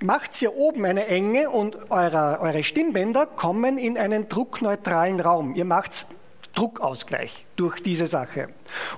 macht 0.00 0.34
hier 0.34 0.54
oben 0.54 0.84
eine 0.84 1.06
Enge 1.06 1.50
und 1.50 1.90
eure, 1.90 2.40
eure 2.40 2.62
Stimmbänder 2.62 3.26
kommen 3.26 3.78
in 3.78 3.96
einen 3.96 4.28
druckneutralen 4.28 5.20
Raum. 5.20 5.54
Ihr 5.54 5.64
macht 5.64 6.06
Druckausgleich 6.54 7.45
durch 7.56 7.80
diese 7.80 8.06
Sache. 8.06 8.48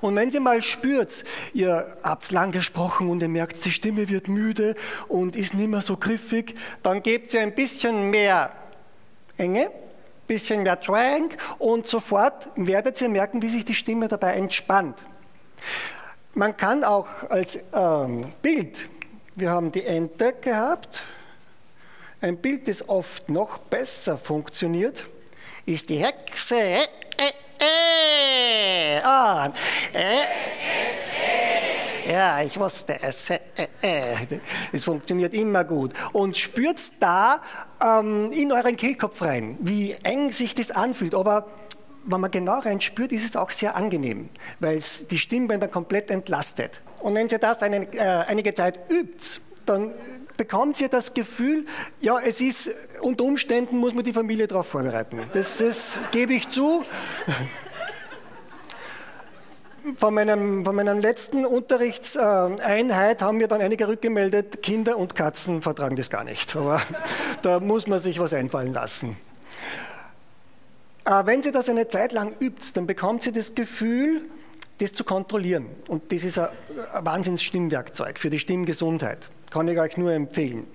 Und 0.01 0.15
wenn 0.15 0.29
ihr 0.29 0.41
mal 0.41 0.61
spürt, 0.61 1.23
ihr 1.53 1.97
habt 2.03 2.31
lang 2.31 2.51
gesprochen 2.51 3.09
und 3.09 3.21
ihr 3.21 3.29
merkt, 3.29 3.63
die 3.65 3.71
Stimme 3.71 4.09
wird 4.09 4.27
müde 4.27 4.75
und 5.07 5.35
ist 5.35 5.53
nicht 5.53 5.69
mehr 5.69 5.81
so 5.81 5.97
griffig, 5.97 6.55
dann 6.83 7.01
gebt 7.01 7.33
ihr 7.33 7.41
ein 7.41 7.55
bisschen 7.55 8.09
mehr 8.09 8.51
Enge, 9.37 9.71
bisschen 10.27 10.63
mehr 10.63 10.79
Twang 10.79 11.29
und 11.57 11.87
sofort 11.87 12.49
werdet 12.55 13.01
ihr 13.01 13.09
merken, 13.09 13.41
wie 13.41 13.49
sich 13.49 13.65
die 13.65 13.73
Stimme 13.73 14.07
dabei 14.07 14.35
entspannt. 14.35 14.97
Man 16.33 16.55
kann 16.55 16.83
auch 16.83 17.07
als 17.29 17.59
ähm, 17.73 18.25
Bild 18.41 18.89
wir 19.39 19.51
haben 19.51 19.71
die 19.71 19.85
Ente 19.85 20.33
gehabt. 20.33 21.01
Ein 22.19 22.35
Bild, 22.37 22.67
das 22.67 22.89
oft 22.89 23.29
noch 23.29 23.57
besser 23.59 24.17
funktioniert, 24.17 25.05
ist 25.65 25.87
die 25.87 26.03
Hexe. 26.03 26.55
Äh, 26.57 26.87
äh, 27.57 28.48
ah, 29.29 29.53
äh, 29.93 32.11
ja, 32.11 32.41
ich 32.41 32.59
wusste 32.59 32.97
es. 33.01 33.27
Es 34.71 34.83
funktioniert 34.83 35.33
immer 35.33 35.63
gut. 35.63 35.93
Und 36.11 36.37
spürt 36.37 36.79
da 36.99 37.41
ähm, 37.81 38.31
in 38.31 38.51
euren 38.51 38.75
Kehlkopf 38.75 39.21
rein, 39.21 39.57
wie 39.59 39.95
eng 40.03 40.31
sich 40.31 40.55
das 40.55 40.71
anfühlt. 40.71 41.13
Aber 41.13 41.47
wenn 42.05 42.21
man 42.21 42.31
genau 42.31 42.59
rein 42.59 42.81
spürt, 42.81 43.11
ist 43.11 43.25
es 43.25 43.35
auch 43.35 43.51
sehr 43.51 43.75
angenehm, 43.75 44.29
weil 44.59 44.77
es 44.77 45.07
die 45.07 45.19
Stimmbänder 45.19 45.67
komplett 45.67 46.09
entlastet. 46.09 46.81
Und 46.99 47.13
wenn 47.13 47.27
ihr 47.27 47.37
das 47.37 47.61
eine, 47.61 47.93
äh, 47.93 47.99
einige 47.99 48.53
Zeit 48.55 48.79
übt, 48.89 49.41
dann 49.65 49.93
bekommt 50.35 50.81
ihr 50.81 50.89
das 50.89 51.13
Gefühl, 51.13 51.65
ja, 52.01 52.17
es 52.19 52.41
ist, 52.41 52.71
unter 53.01 53.25
Umständen 53.25 53.77
muss 53.77 53.93
man 53.93 54.03
die 54.03 54.13
Familie 54.13 54.47
darauf 54.47 54.67
vorbereiten. 54.67 55.21
Das 55.33 55.99
gebe 56.11 56.33
ich 56.33 56.49
zu. 56.49 56.83
Von, 59.97 60.13
meinem, 60.13 60.65
von 60.65 60.75
meiner 60.75 60.95
letzten 60.95 61.45
Unterrichtseinheit 61.45 63.21
haben 63.21 63.37
mir 63.37 63.47
dann 63.47 63.61
einige 63.61 63.87
rückgemeldet, 63.87 64.61
Kinder 64.61 64.97
und 64.97 65.15
Katzen 65.15 65.61
vertragen 65.61 65.95
das 65.95 66.09
gar 66.09 66.23
nicht. 66.23 66.55
Aber 66.55 66.81
da 67.41 67.59
muss 67.59 67.87
man 67.87 67.99
sich 67.99 68.19
was 68.19 68.33
einfallen 68.33 68.73
lassen. 68.73 69.17
Äh, 71.05 71.25
wenn 71.25 71.41
Sie 71.41 71.51
das 71.51 71.69
eine 71.69 71.87
Zeit 71.87 72.11
lang 72.11 72.33
übt, 72.39 72.71
dann 72.73 72.87
bekommt 72.87 73.23
Sie 73.23 73.31
das 73.31 73.55
Gefühl, 73.55 74.21
das 74.79 74.93
zu 74.93 75.03
kontrollieren. 75.03 75.65
Und 75.87 76.11
das 76.11 76.23
ist 76.23 76.37
ein 76.37 76.49
Wahnsinns-Stimmwerkzeug 76.93 78.19
für 78.19 78.29
die 78.29 78.39
Stimmgesundheit. 78.39 79.29
Kann 79.49 79.67
ich 79.67 79.79
euch 79.79 79.97
nur 79.97 80.11
empfehlen. 80.11 80.67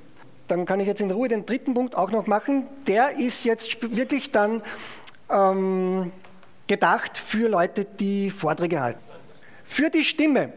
Dann 0.49 0.67
kann 0.67 0.81
ich 0.81 0.87
jetzt 0.87 1.01
in 1.01 1.11
Ruhe 1.11 1.29
den 1.29 1.47
dritten 1.47 1.75
Punkt 1.75 1.95
auch 1.95 2.11
noch 2.11 2.27
machen. 2.27 2.67
Der 2.87 3.19
ist 3.19 3.45
jetzt 3.45 3.97
wirklich 3.97 4.31
dann 4.31 4.63
ähm, 5.31 6.13
gedacht 6.67 7.17
für 7.17 7.49
Leute, 7.49 7.85
die 7.85 8.31
Vorträge 8.31 8.81
halten. 8.81 9.04
Für 9.65 9.91
die 9.91 10.05
Stimme 10.05 10.53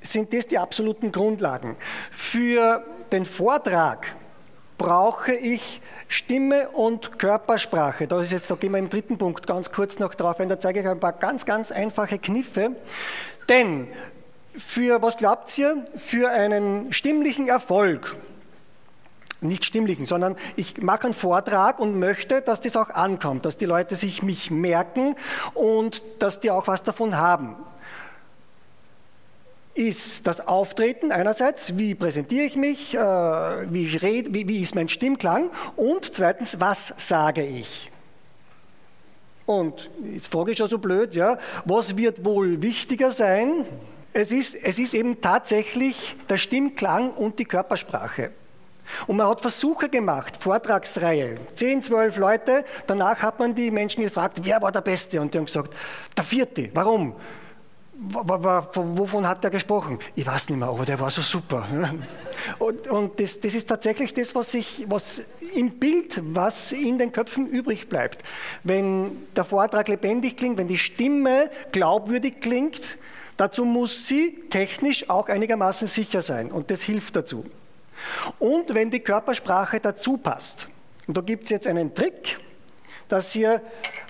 sind 0.00 0.32
das 0.32 0.46
die 0.46 0.58
absoluten 0.58 1.12
Grundlagen. 1.12 1.76
Für 2.10 2.84
den 3.12 3.26
Vortrag 3.26 4.06
brauche 4.78 5.34
ich 5.34 5.82
Stimme 6.08 6.70
und 6.70 7.18
Körpersprache. 7.18 8.06
Da, 8.06 8.20
ist 8.20 8.32
jetzt, 8.32 8.50
da 8.50 8.54
gehen 8.54 8.72
wir 8.72 8.78
im 8.78 8.88
dritten 8.88 9.18
Punkt 9.18 9.46
ganz 9.46 9.70
kurz 9.70 9.98
noch 9.98 10.14
drauf 10.14 10.40
ein. 10.40 10.48
Da 10.48 10.58
zeige 10.58 10.80
ich 10.80 10.88
ein 10.88 10.98
paar 10.98 11.12
ganz, 11.12 11.44
ganz 11.44 11.70
einfache 11.70 12.18
Kniffe. 12.18 12.70
Denn 13.48 13.88
für, 14.56 15.02
was 15.02 15.18
glaubt 15.18 15.56
ihr, 15.58 15.84
für 15.94 16.30
einen 16.30 16.92
stimmlichen 16.92 17.48
Erfolg, 17.48 18.16
nicht 19.42 19.64
stimmlichen, 19.64 20.06
sondern 20.06 20.36
ich 20.56 20.82
mache 20.82 21.04
einen 21.04 21.14
Vortrag 21.14 21.78
und 21.78 21.98
möchte, 21.98 22.40
dass 22.40 22.60
das 22.60 22.76
auch 22.76 22.90
ankommt, 22.90 23.44
dass 23.44 23.58
die 23.58 23.66
Leute 23.66 23.96
sich 23.96 24.22
mich 24.22 24.50
merken 24.50 25.14
und 25.54 26.02
dass 26.18 26.40
die 26.40 26.50
auch 26.50 26.66
was 26.66 26.82
davon 26.82 27.16
haben 27.16 27.56
ist 29.74 30.26
das 30.26 30.46
Auftreten 30.46 31.12
einerseits, 31.12 31.78
wie 31.78 31.94
präsentiere 31.94 32.44
ich 32.44 32.56
mich, 32.56 32.94
äh, 32.94 32.98
wie, 32.98 33.86
ich 33.86 34.02
rede, 34.02 34.34
wie, 34.34 34.48
wie 34.48 34.60
ist 34.60 34.74
mein 34.74 34.88
Stimmklang 34.88 35.50
und 35.76 36.14
zweitens, 36.14 36.60
was 36.60 36.94
sage 36.98 37.44
ich. 37.44 37.90
Und 39.46 39.90
jetzt 40.12 40.30
frage 40.30 40.52
ich 40.52 40.58
schon 40.58 40.68
so 40.68 40.78
blöd, 40.78 41.14
ja, 41.14 41.38
was 41.64 41.96
wird 41.96 42.24
wohl 42.24 42.62
wichtiger 42.62 43.10
sein? 43.10 43.64
Es 44.12 44.32
ist, 44.32 44.54
es 44.54 44.78
ist 44.78 44.94
eben 44.94 45.20
tatsächlich 45.20 46.16
der 46.28 46.36
Stimmklang 46.36 47.12
und 47.12 47.38
die 47.38 47.44
Körpersprache. 47.44 48.30
Und 49.06 49.16
man 49.16 49.28
hat 49.28 49.40
Versuche 49.40 49.88
gemacht, 49.88 50.36
Vortragsreihe, 50.40 51.36
10, 51.54 51.84
12 51.84 52.16
Leute. 52.16 52.64
Danach 52.86 53.22
hat 53.22 53.38
man 53.38 53.54
die 53.54 53.70
Menschen 53.70 54.02
gefragt, 54.02 54.40
wer 54.42 54.60
war 54.62 54.72
der 54.72 54.80
Beste? 54.80 55.20
Und 55.20 55.32
die 55.32 55.38
haben 55.38 55.46
gesagt, 55.46 55.74
der 56.16 56.24
vierte. 56.24 56.70
Warum? 56.74 57.14
Wovon 58.00 59.28
hat 59.28 59.44
er 59.44 59.50
gesprochen? 59.50 59.98
Ich 60.16 60.26
weiß 60.26 60.48
nicht 60.48 60.58
mehr, 60.58 60.68
aber 60.68 60.86
der 60.86 60.98
war 60.98 61.10
so 61.10 61.20
super. 61.20 61.68
Und, 62.58 62.88
und 62.88 63.20
das, 63.20 63.38
das, 63.40 63.54
ist 63.54 63.68
tatsächlich 63.68 64.14
das, 64.14 64.34
was, 64.34 64.54
ich, 64.54 64.86
was 64.88 65.24
im 65.54 65.72
Bild, 65.72 66.22
was 66.22 66.72
in 66.72 66.96
den 66.96 67.12
Köpfen 67.12 67.46
übrig 67.46 67.90
bleibt. 67.90 68.22
Wenn 68.64 69.28
der 69.36 69.44
Vortrag 69.44 69.88
lebendig 69.88 70.38
klingt, 70.38 70.56
wenn 70.56 70.68
die 70.68 70.78
Stimme 70.78 71.50
glaubwürdig 71.70 72.40
klingt, 72.40 72.96
dazu 73.36 73.66
muss 73.66 74.06
sie 74.06 74.42
technisch 74.48 75.10
auch 75.10 75.28
einigermaßen 75.28 75.86
sicher 75.86 76.22
sein 76.22 76.50
und 76.50 76.70
das 76.70 76.80
hilft 76.82 77.16
dazu. 77.16 77.44
Und 78.38 78.74
wenn 78.74 78.90
die 78.90 79.00
Körpersprache 79.00 79.78
dazu 79.80 80.16
passt. 80.16 80.68
Und 81.06 81.16
da 81.16 81.20
gibt 81.20 81.44
es 81.44 81.50
jetzt 81.50 81.66
einen 81.66 81.94
Trick, 81.94 82.38
dass 83.08 83.36
ihr 83.36 83.60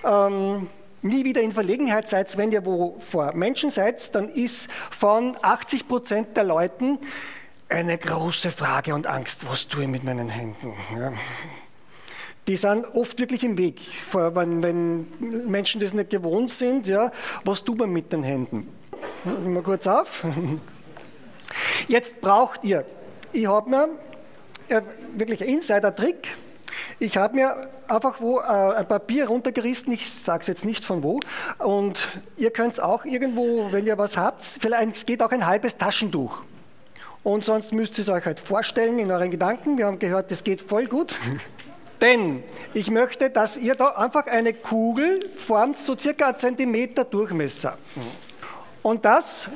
ähm, 0.05 0.67
nie 1.01 1.25
wieder 1.25 1.41
in 1.41 1.51
Verlegenheit 1.51 2.07
seid, 2.07 2.37
wenn 2.37 2.51
ihr 2.51 2.65
wo 2.65 2.97
vor 2.99 3.33
Menschen 3.33 3.71
seid, 3.71 4.13
dann 4.15 4.29
ist 4.29 4.69
von 4.91 5.35
80 5.41 5.87
Prozent 5.87 6.37
der 6.37 6.43
Leuten 6.43 6.99
eine 7.69 7.97
große 7.97 8.51
Frage 8.51 8.93
und 8.93 9.07
Angst, 9.07 9.49
was 9.49 9.67
tue 9.67 9.83
ich 9.83 9.87
mit 9.87 10.03
meinen 10.03 10.29
Händen? 10.29 10.73
Ja. 10.93 11.13
Die 12.47 12.55
sind 12.55 12.85
oft 12.95 13.19
wirklich 13.19 13.43
im 13.43 13.57
Weg, 13.57 13.79
wenn, 14.11 14.63
wenn, 14.63 15.07
Menschen 15.47 15.79
das 15.79 15.93
nicht 15.93 16.09
gewohnt 16.09 16.51
sind, 16.51 16.87
ja, 16.87 17.11
was 17.45 17.63
tut 17.63 17.77
man 17.79 17.91
mit 17.91 18.11
den 18.11 18.23
Händen? 18.23 18.67
Mal 19.23 19.61
kurz 19.61 19.87
auf. 19.87 20.25
Jetzt 21.87 22.19
braucht 22.19 22.63
ihr, 22.63 22.85
ich 23.31 23.47
habe 23.47 23.69
mir 23.69 23.89
äh, 24.67 24.81
wirklich 25.15 25.41
einen 25.41 25.55
Insider-Trick, 25.55 26.29
ich 27.01 27.17
habe 27.17 27.35
mir 27.35 27.67
einfach 27.87 28.21
wo 28.21 28.39
äh, 28.39 28.43
ein 28.43 28.87
Papier 28.87 29.27
runtergerissen, 29.27 29.91
ich 29.91 30.07
sage 30.07 30.41
es 30.41 30.47
jetzt 30.47 30.65
nicht 30.65 30.85
von 30.85 31.01
wo, 31.01 31.19
und 31.57 32.09
ihr 32.37 32.51
könnt 32.51 32.73
es 32.73 32.79
auch 32.79 33.05
irgendwo, 33.05 33.71
wenn 33.71 33.87
ihr 33.87 33.97
was 33.97 34.17
habt, 34.17 34.43
vielleicht 34.43 34.95
es 34.95 35.05
geht 35.07 35.23
auch 35.23 35.31
ein 35.31 35.47
halbes 35.47 35.77
Taschentuch. 35.77 36.43
Und 37.23 37.43
sonst 37.43 37.73
müsst 37.73 37.97
ihr 37.97 38.03
es 38.03 38.09
euch 38.09 38.25
halt 38.25 38.39
vorstellen 38.39 38.99
in 38.99 39.11
euren 39.11 39.31
Gedanken. 39.31 39.77
Wir 39.77 39.87
haben 39.87 39.99
gehört, 39.99 40.31
das 40.31 40.43
geht 40.43 40.61
voll 40.61 40.85
gut. 40.85 41.19
Denn 42.01 42.43
ich 42.73 42.89
möchte, 42.91 43.29
dass 43.29 43.57
ihr 43.57 43.75
da 43.75 43.89
einfach 43.89 44.27
eine 44.27 44.53
Kugel 44.53 45.19
formt, 45.37 45.77
so 45.79 45.97
circa 45.97 46.27
einen 46.27 46.39
Zentimeter 46.39 47.03
Durchmesser. 47.03 47.77
Und 48.81 49.05
das 49.05 49.49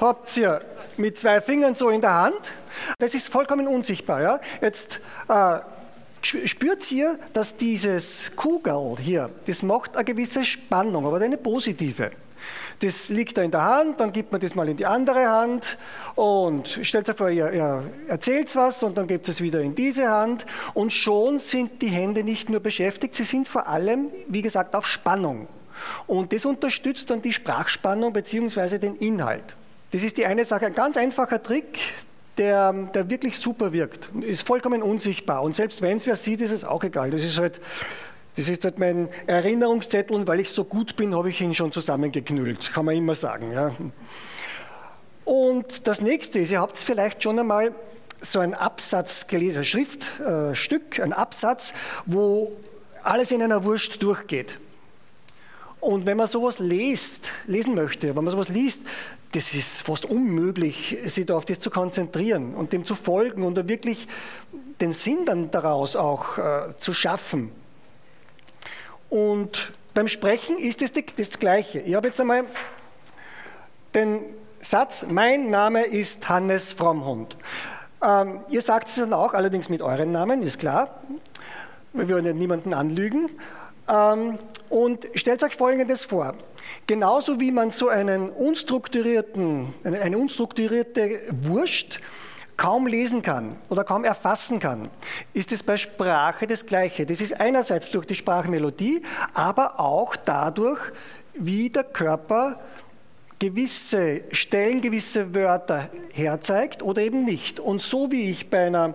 habt 0.00 0.36
ihr 0.36 0.62
mit 0.96 1.18
zwei 1.18 1.40
Fingern 1.40 1.74
so 1.74 1.88
in 1.90 2.00
der 2.00 2.14
Hand. 2.14 2.40
Das 2.98 3.14
ist 3.14 3.28
vollkommen 3.28 3.68
unsichtbar. 3.68 4.20
Ja? 4.20 4.40
Jetzt 4.60 5.00
äh, 5.28 5.60
Spürt 6.22 6.90
ihr, 6.92 7.18
dass 7.32 7.56
dieses 7.56 8.34
Kugel 8.36 8.96
hier, 9.00 9.30
das 9.46 9.62
macht 9.62 9.96
eine 9.96 10.04
gewisse 10.04 10.44
Spannung, 10.44 11.04
aber 11.04 11.20
eine 11.20 11.36
positive. 11.36 12.12
Das 12.80 13.08
liegt 13.08 13.36
da 13.36 13.42
in 13.42 13.50
der 13.50 13.64
Hand, 13.64 14.00
dann 14.00 14.12
gibt 14.12 14.32
man 14.32 14.40
das 14.40 14.54
mal 14.54 14.68
in 14.68 14.76
die 14.76 14.86
andere 14.86 15.28
Hand 15.28 15.78
und 16.14 16.80
stellt 16.82 17.06
sich 17.06 17.16
vor, 17.16 17.30
ihr, 17.30 17.52
ihr 17.52 17.84
erzählt 18.08 18.54
was 18.56 18.82
und 18.82 18.98
dann 18.98 19.06
gibt 19.06 19.28
es 19.28 19.40
wieder 19.40 19.60
in 19.60 19.74
diese 19.74 20.10
Hand 20.10 20.46
und 20.74 20.92
schon 20.92 21.38
sind 21.38 21.82
die 21.82 21.88
Hände 21.88 22.24
nicht 22.24 22.48
nur 22.48 22.60
beschäftigt, 22.60 23.14
sie 23.14 23.24
sind 23.24 23.48
vor 23.48 23.68
allem, 23.68 24.10
wie 24.28 24.42
gesagt, 24.42 24.74
auf 24.74 24.86
Spannung. 24.86 25.48
Und 26.06 26.32
das 26.32 26.44
unterstützt 26.44 27.10
dann 27.10 27.22
die 27.22 27.32
Sprachspannung 27.32 28.12
bzw. 28.12 28.78
den 28.78 28.96
Inhalt. 28.96 29.56
Das 29.90 30.02
ist 30.02 30.16
die 30.16 30.26
eine 30.26 30.44
Sache, 30.44 30.66
ein 30.66 30.74
ganz 30.74 30.96
einfacher 30.96 31.42
Trick, 31.42 31.78
der, 32.38 32.72
der 32.72 33.10
wirklich 33.10 33.38
super 33.38 33.72
wirkt. 33.72 34.10
Ist 34.22 34.46
vollkommen 34.46 34.82
unsichtbar. 34.82 35.42
Und 35.42 35.54
selbst 35.54 35.82
wenn 35.82 35.96
es 35.96 36.06
wer 36.06 36.16
sieht, 36.16 36.40
ist 36.40 36.52
es 36.52 36.64
auch 36.64 36.84
egal. 36.84 37.10
Das 37.10 37.22
ist 37.22 37.38
halt, 37.38 37.60
das 38.36 38.48
ist 38.48 38.64
halt 38.64 38.78
mein 38.78 39.08
Erinnerungszettel 39.26 40.16
und 40.16 40.26
weil 40.26 40.40
ich 40.40 40.50
so 40.50 40.64
gut 40.64 40.96
bin, 40.96 41.14
habe 41.14 41.28
ich 41.28 41.40
ihn 41.40 41.54
schon 41.54 41.72
zusammengeknüllt. 41.72 42.72
Kann 42.72 42.84
man 42.84 42.96
immer 42.96 43.14
sagen. 43.14 43.52
Ja. 43.52 43.72
Und 45.24 45.86
das 45.86 46.00
nächste 46.00 46.38
ist, 46.38 46.50
ihr 46.50 46.60
habt 46.60 46.76
es 46.76 46.84
vielleicht 46.84 47.22
schon 47.22 47.38
einmal 47.38 47.74
so 48.20 48.40
ein 48.40 48.54
Absatz 48.54 49.26
gelesen, 49.26 49.58
ein 49.60 49.64
Schriftstück, 49.64 51.00
ein 51.00 51.12
Absatz, 51.12 51.74
wo 52.06 52.52
alles 53.02 53.32
in 53.32 53.42
einer 53.42 53.64
Wurst 53.64 54.02
durchgeht. 54.02 54.58
Und 55.82 56.06
wenn 56.06 56.16
man 56.16 56.28
sowas 56.28 56.60
liest, 56.60 57.28
lesen 57.48 57.74
möchte, 57.74 58.14
wenn 58.14 58.22
man 58.22 58.30
sowas 58.30 58.48
liest, 58.48 58.82
das 59.32 59.52
ist 59.52 59.82
fast 59.82 60.04
unmöglich, 60.04 60.96
sich 61.06 61.26
da 61.26 61.36
auf 61.36 61.44
das 61.44 61.58
zu 61.58 61.70
konzentrieren 61.70 62.54
und 62.54 62.72
dem 62.72 62.84
zu 62.84 62.94
folgen 62.94 63.42
und 63.42 63.56
da 63.56 63.66
wirklich 63.66 64.06
den 64.80 64.92
Sinn 64.92 65.24
dann 65.24 65.50
daraus 65.50 65.96
auch 65.96 66.38
äh, 66.38 66.78
zu 66.78 66.94
schaffen. 66.94 67.50
Und 69.10 69.72
beim 69.92 70.06
Sprechen 70.06 70.56
ist 70.56 70.82
es 70.82 70.92
das, 70.92 71.02
das 71.16 71.38
Gleiche. 71.40 71.80
Ich 71.80 71.96
habe 71.96 72.06
jetzt 72.06 72.20
einmal 72.20 72.44
den 73.92 74.20
Satz, 74.60 75.04
mein 75.08 75.50
Name 75.50 75.82
ist 75.82 76.28
Hannes 76.28 76.72
Frommhund. 76.72 77.36
Ähm, 78.00 78.38
ihr 78.50 78.62
sagt 78.62 78.86
es 78.86 78.94
dann 78.94 79.12
auch, 79.12 79.34
allerdings 79.34 79.68
mit 79.68 79.82
euren 79.82 80.12
Namen, 80.12 80.44
ist 80.44 80.60
klar. 80.60 81.02
Wir 81.92 82.08
wollen 82.08 82.24
ja 82.24 82.32
niemanden 82.32 82.72
anlügen. 82.72 83.30
Ähm, 83.88 84.38
und 84.72 85.06
stellt 85.14 85.42
euch 85.42 85.54
Folgendes 85.54 86.06
vor. 86.06 86.34
Genauso 86.86 87.40
wie 87.40 87.52
man 87.52 87.70
so 87.70 87.88
einen 87.90 88.30
unstrukturierten, 88.30 89.74
eine, 89.84 90.16
unstrukturierte 90.16 91.20
Wurst 91.42 92.00
kaum 92.56 92.86
lesen 92.86 93.20
kann 93.20 93.56
oder 93.68 93.84
kaum 93.84 94.04
erfassen 94.04 94.60
kann, 94.60 94.88
ist 95.34 95.52
es 95.52 95.62
bei 95.62 95.76
Sprache 95.76 96.46
das 96.46 96.64
Gleiche. 96.64 97.04
Das 97.04 97.20
ist 97.20 97.38
einerseits 97.38 97.90
durch 97.90 98.06
die 98.06 98.14
Sprachmelodie, 98.14 99.02
aber 99.34 99.78
auch 99.78 100.16
dadurch, 100.16 100.80
wie 101.34 101.68
der 101.68 101.84
Körper 101.84 102.58
gewisse 103.38 104.22
Stellen, 104.30 104.80
gewisse 104.80 105.34
Wörter 105.34 105.90
herzeigt 106.14 106.82
oder 106.82 107.02
eben 107.02 107.24
nicht. 107.24 107.60
Und 107.60 107.82
so 107.82 108.10
wie 108.10 108.30
ich 108.30 108.48
bei, 108.48 108.68
einer, 108.68 108.94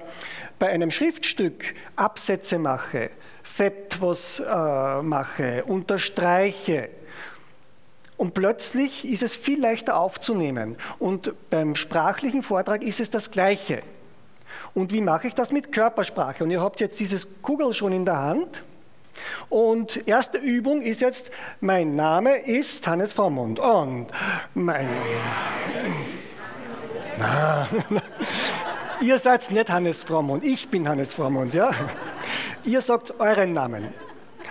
bei 0.58 0.70
einem 0.70 0.90
Schriftstück 0.90 1.76
Absätze 1.96 2.58
mache, 2.58 3.12
fett 3.47 4.01
was 4.01 4.39
äh, 4.39 5.01
mache, 5.01 5.63
unterstreiche, 5.65 6.89
und 8.17 8.33
plötzlich 8.33 9.07
ist 9.07 9.21
es 9.21 9.36
viel 9.36 9.62
leichter 9.62 9.95
aufzunehmen. 9.97 10.75
Und 10.97 11.33
beim 11.51 11.75
sprachlichen 11.75 12.41
Vortrag 12.41 12.81
ist 12.81 12.99
es 12.99 13.12
das 13.12 13.29
Gleiche. 13.29 13.81
Und 14.73 14.91
wie 14.91 15.01
mache 15.01 15.27
ich 15.27 15.36
das 15.36 15.51
mit 15.51 15.71
Körpersprache? 15.71 16.43
Und 16.43 16.49
ihr 16.49 16.62
habt 16.62 16.79
jetzt 16.79 16.99
dieses 16.99 17.41
Kugel 17.43 17.75
schon 17.75 17.93
in 17.93 18.05
der 18.05 18.17
Hand. 18.17 18.63
Und 19.49 20.07
erste 20.07 20.39
Übung 20.39 20.81
ist 20.81 21.01
jetzt, 21.01 21.29
mein 21.62 21.95
Name 21.95 22.38
ist 22.38 22.88
Hannes 22.88 23.13
Vormund. 23.13 23.60
Und 23.60 24.07
mein... 24.55 24.89
Ihr 29.01 29.19
seid 29.19 29.51
nicht 29.51 29.69
Hannes 29.69 30.03
Vormund, 30.03 30.43
ich 30.43 30.69
bin 30.69 30.89
Hannes 30.89 31.13
Vormund, 31.13 31.53
ja? 31.53 31.69
Ihr 32.67 32.82
sagt 32.82 33.19
euren 33.19 33.53
Namen. 33.53 33.93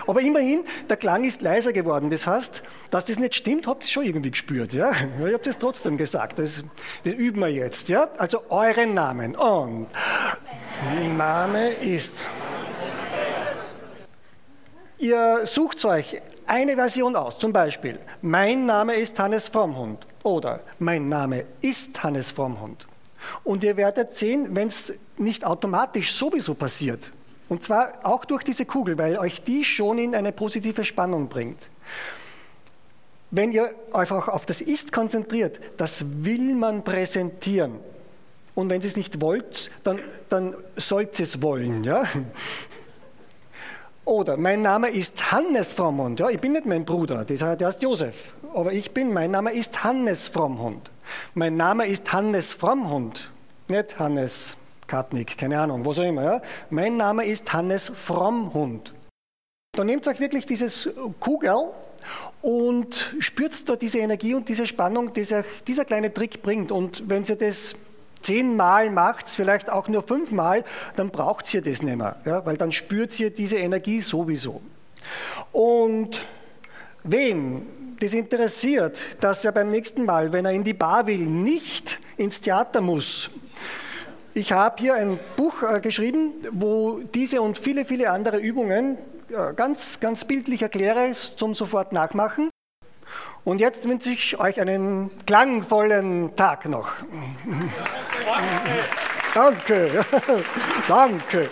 Aber 0.07 0.23
immerhin, 0.23 0.65
der 0.89 0.97
Klang 0.97 1.25
ist 1.25 1.43
leiser 1.43 1.73
geworden. 1.73 2.09
Das 2.09 2.27
heißt, 2.27 2.63
Dass 2.91 3.05
das 3.05 3.19
nicht 3.19 3.35
stimmt, 3.35 3.67
habt 3.67 3.85
ihr 3.85 3.91
schon 3.91 4.05
irgendwie 4.05 4.31
gespürt. 4.31 4.73
Ja? 4.73 4.91
Ich 4.91 5.33
habe 5.35 5.39
das 5.43 5.59
trotzdem 5.59 5.99
gesagt. 5.99 6.39
Das, 6.39 6.65
das 7.05 7.13
üben 7.13 7.41
wir 7.41 7.49
jetzt. 7.49 7.89
Ja? 7.89 8.09
Also 8.17 8.43
euren 8.49 8.95
Namen. 8.95 9.37
Und 9.37 9.89
Name 11.17 11.73
ist. 11.73 12.25
Ihr 14.99 15.41
sucht 15.45 15.85
euch 15.85 16.23
eine 16.47 16.75
Version 16.75 17.17
aus. 17.17 17.39
Zum 17.39 17.53
Beispiel, 17.53 17.99
mein 18.23 18.65
Name 18.65 18.95
ist 18.95 19.19
Hannes 19.19 19.49
Frommhund 19.49 20.07
oder 20.23 20.61
mein 20.79 21.11
Name 21.11 21.45
ist 21.61 22.03
Hannes 22.03 22.31
Frommhund. 22.31 22.87
Und 23.45 23.63
ihr 23.63 23.77
werdet 23.77 24.15
sehen, 24.15 24.57
wenn 24.57 24.69
es 24.69 24.95
nicht 25.19 25.45
automatisch 25.45 26.15
sowieso 26.15 26.55
passiert, 26.55 27.11
und 27.49 27.63
zwar 27.63 27.93
auch 28.03 28.25
durch 28.25 28.43
diese 28.43 28.65
Kugel, 28.65 28.99
weil 28.99 29.19
euch 29.19 29.43
die 29.43 29.65
schon 29.65 29.99
in 29.99 30.15
eine 30.15 30.33
positive 30.33 30.85
Spannung 30.85 31.29
bringt. 31.29 31.69
Wenn 33.31 33.53
ihr 33.53 33.71
euch 33.93 34.11
auch 34.11 34.29
auf 34.29 34.47
das 34.47 34.61
Ist 34.61 34.93
konzentriert, 34.93 35.61
das 35.77 36.05
will 36.25 36.55
man 36.55 36.85
präsentieren. 36.85 37.75
Und 38.55 38.71
wenn 38.71 38.81
ihr 38.81 38.87
es 38.87 38.97
nicht 38.97 39.21
wollt, 39.21 39.71
dann, 39.85 40.01
dann 40.29 40.55
sollt 40.77 41.19
ihr 41.19 41.25
es 41.25 41.43
wollen. 41.43 41.85
Ja? 41.85 42.05
Oder 44.05 44.37
mein 44.37 44.63
Name 44.63 44.89
ist 44.89 45.33
Hannes 45.33 45.75
Frommhund. 45.75 46.21
Ja, 46.21 46.31
ich 46.31 46.41
bin 46.41 46.53
nicht 46.53 46.65
mein 46.65 46.85
Bruder, 46.85 47.25
der 47.25 47.59
heißt 47.59 47.83
Josef. 47.83 48.35
Aber 48.55 48.73
ich 48.73 48.93
bin, 48.93 49.13
mein 49.13 49.33
Name 49.33 49.53
ist 49.53 49.83
Hannes 49.83 50.29
Frommhund. 50.29 50.91
Mein 51.35 51.57
Name 51.57 51.87
ist 51.87 52.13
Hannes 52.13 52.53
Frommhund, 52.53 53.31
nicht 53.69 53.99
Hannes 53.99 54.57
Katnick, 54.87 55.37
keine 55.39 55.61
Ahnung, 55.61 55.85
was 55.85 55.99
auch 55.99 56.05
immer. 56.05 56.23
Ja? 56.23 56.43
Mein 56.71 56.97
Name 56.97 57.27
ist 57.27 57.53
Hannes 57.53 57.91
Frommhund. 57.95 58.93
Dann 59.73 59.87
nehmt 59.87 60.07
euch 60.09 60.21
wirklich 60.21 60.47
dieses 60.47 60.89
Kugel 61.21 61.55
und 62.41 63.15
spürt 63.19 63.69
da 63.69 63.77
diese 63.77 63.99
Energie 63.99 64.35
und 64.35 64.49
diese 64.49 64.67
Spannung, 64.67 65.13
die 65.13 65.25
sich 65.25 65.45
dieser 65.67 65.85
kleine 65.85 66.13
Trick 66.13 66.43
bringt. 66.43 66.73
Und 66.73 67.09
wenn 67.09 67.25
ihr 67.25 67.37
das 67.37 67.75
zehnmal 68.23 68.91
macht, 68.91 69.29
vielleicht 69.29 69.71
auch 69.71 69.89
nur 69.89 70.03
fünfmal, 70.03 70.65
dann 70.97 71.11
braucht 71.11 71.53
ihr 71.55 71.63
das 71.63 71.83
nicht 71.83 71.97
mehr, 71.97 72.17
ja? 72.25 72.45
weil 72.47 72.57
dann 72.57 72.73
spürt 72.73 73.19
ihr 73.21 73.31
diese 73.31 73.57
Energie 73.57 74.01
sowieso. 74.01 74.63
Und 75.53 76.25
wem 77.05 77.67
das 78.01 78.13
interessiert, 78.13 78.99
dass 79.21 79.45
er 79.45 79.53
beim 79.53 79.71
nächsten 79.71 80.05
Mal, 80.05 80.33
wenn 80.33 80.45
er 80.45 80.53
in 80.53 80.65
die 80.65 80.75
Bar 80.75 81.07
will, 81.07 81.19
nicht 81.19 81.99
ins 82.17 82.41
Theater 82.41 82.81
muss, 82.81 83.31
ich 84.37 84.53
habe 84.53 84.77
hier 84.79 84.95
ein 84.95 85.19
Buch 85.37 85.63
äh, 85.63 85.81
geschrieben, 85.81 86.33
wo 86.53 87.01
diese 87.15 87.41
und 87.41 87.57
viele, 87.57 87.87
viele 87.87 88.11
andere 88.11 88.39
Übungen 88.39 88.99
äh, 89.31 89.55
ganz, 89.55 89.99
ganz 89.99 90.27
bildlich 90.27 90.61
erkläre 90.61 91.13
zum 91.37 91.55
sofort 91.55 91.93
nachmachen. 91.93 92.51
Und 93.45 93.61
jetzt 93.61 93.89
wünsche 93.89 94.11
ich 94.11 94.39
euch 94.39 94.61
einen 94.61 95.11
klangvollen 95.25 96.37
Tag 96.37 96.69
noch. 96.69 96.93
Danke. 99.35 100.05
Danke. 100.89 101.49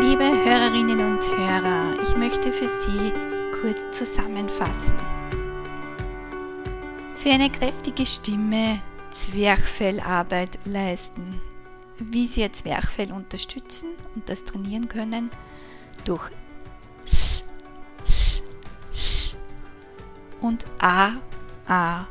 Liebe 0.00 0.24
Hörerinnen 0.24 1.00
und 1.00 1.24
Hörer, 1.24 1.96
ich 2.02 2.16
möchte 2.16 2.52
für 2.52 2.68
Sie 2.68 3.12
kurz 3.60 3.80
zusammenfassen. 3.90 4.94
Für 7.16 7.30
eine 7.30 7.50
kräftige 7.50 8.06
Stimme 8.06 8.80
Zwerchfellarbeit 9.10 10.58
leisten. 10.64 11.40
Wie 11.98 12.26
Sie 12.26 12.42
Ihr 12.42 12.52
Zwerchfell 12.52 13.10
unterstützen 13.10 13.90
und 14.14 14.28
das 14.28 14.44
trainieren 14.44 14.88
können 14.88 15.30
durch 16.04 16.30
S, 17.04 17.44
S, 18.04 18.44
S 18.92 19.36
und 20.40 20.64
A, 20.78 21.14
A, 21.66 22.06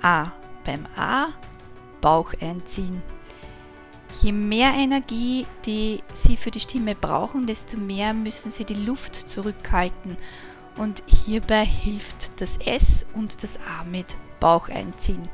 A. 0.00 0.32
Beim 0.64 0.86
A 0.96 1.30
Bauch 2.00 2.32
einziehen. 2.40 3.02
Je 4.20 4.30
mehr 4.30 4.72
Energie, 4.74 5.46
die 5.66 6.02
Sie 6.14 6.36
für 6.36 6.52
die 6.52 6.60
Stimme 6.60 6.94
brauchen, 6.94 7.46
desto 7.46 7.76
mehr 7.76 8.14
müssen 8.14 8.52
Sie 8.52 8.64
die 8.64 8.74
Luft 8.74 9.16
zurückhalten 9.28 10.16
und 10.76 11.02
hierbei 11.06 11.64
hilft 11.64 12.40
das 12.40 12.56
S 12.58 13.04
und 13.14 13.42
das 13.42 13.58
A 13.58 13.84
mit 13.84 14.16
Bauch 14.40 14.68
einziehen. 14.68 15.28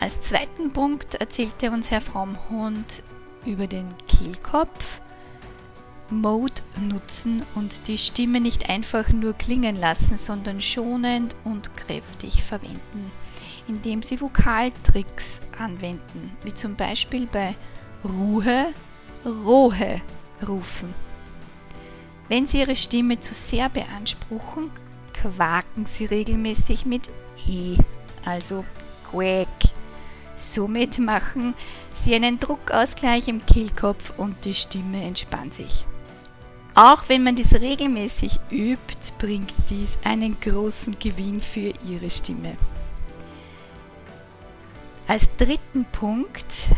Als 0.00 0.20
zweiten 0.20 0.72
Punkt 0.72 1.14
erzählte 1.14 1.70
uns 1.70 1.90
Herr 1.90 2.00
Frommhund 2.00 3.02
über 3.44 3.66
den 3.66 3.86
Kehlkopf, 4.06 5.00
Mode 6.10 6.62
nutzen 6.80 7.42
und 7.54 7.86
die 7.86 7.98
Stimme 7.98 8.40
nicht 8.40 8.70
einfach 8.70 9.08
nur 9.08 9.34
klingen 9.34 9.76
lassen, 9.76 10.18
sondern 10.18 10.60
schonend 10.60 11.36
und 11.44 11.76
kräftig 11.76 12.42
verwenden, 12.42 13.10
indem 13.66 14.02
sie 14.02 14.20
Vokaltricks 14.20 15.40
anwenden, 15.58 16.32
wie 16.44 16.54
zum 16.54 16.76
Beispiel 16.76 17.26
bei 17.26 17.54
Ruhe, 18.04 18.72
Rohe 19.24 20.00
rufen. 20.46 20.94
Wenn 22.28 22.46
Sie 22.46 22.60
Ihre 22.60 22.76
Stimme 22.76 23.18
zu 23.20 23.32
sehr 23.34 23.68
beanspruchen, 23.70 24.70
quaken 25.14 25.86
Sie 25.86 26.04
regelmäßig 26.04 26.84
mit 26.84 27.08
E, 27.48 27.76
also 28.24 28.64
Quäk. 29.10 29.48
Somit 30.36 30.98
machen 30.98 31.54
Sie 31.94 32.14
einen 32.14 32.38
Druckausgleich 32.38 33.28
im 33.28 33.44
Kehlkopf 33.44 34.12
und 34.18 34.44
die 34.44 34.54
Stimme 34.54 35.02
entspannt 35.02 35.54
sich. 35.54 35.86
Auch 36.74 37.08
wenn 37.08 37.24
man 37.24 37.34
dies 37.34 37.52
regelmäßig 37.54 38.38
übt, 38.52 39.12
bringt 39.18 39.52
dies 39.68 39.98
einen 40.04 40.38
großen 40.38 40.96
Gewinn 40.98 41.40
für 41.40 41.72
Ihre 41.84 42.10
Stimme. 42.10 42.56
Als 45.08 45.26
dritten 45.38 45.86
Punkt 45.86 46.70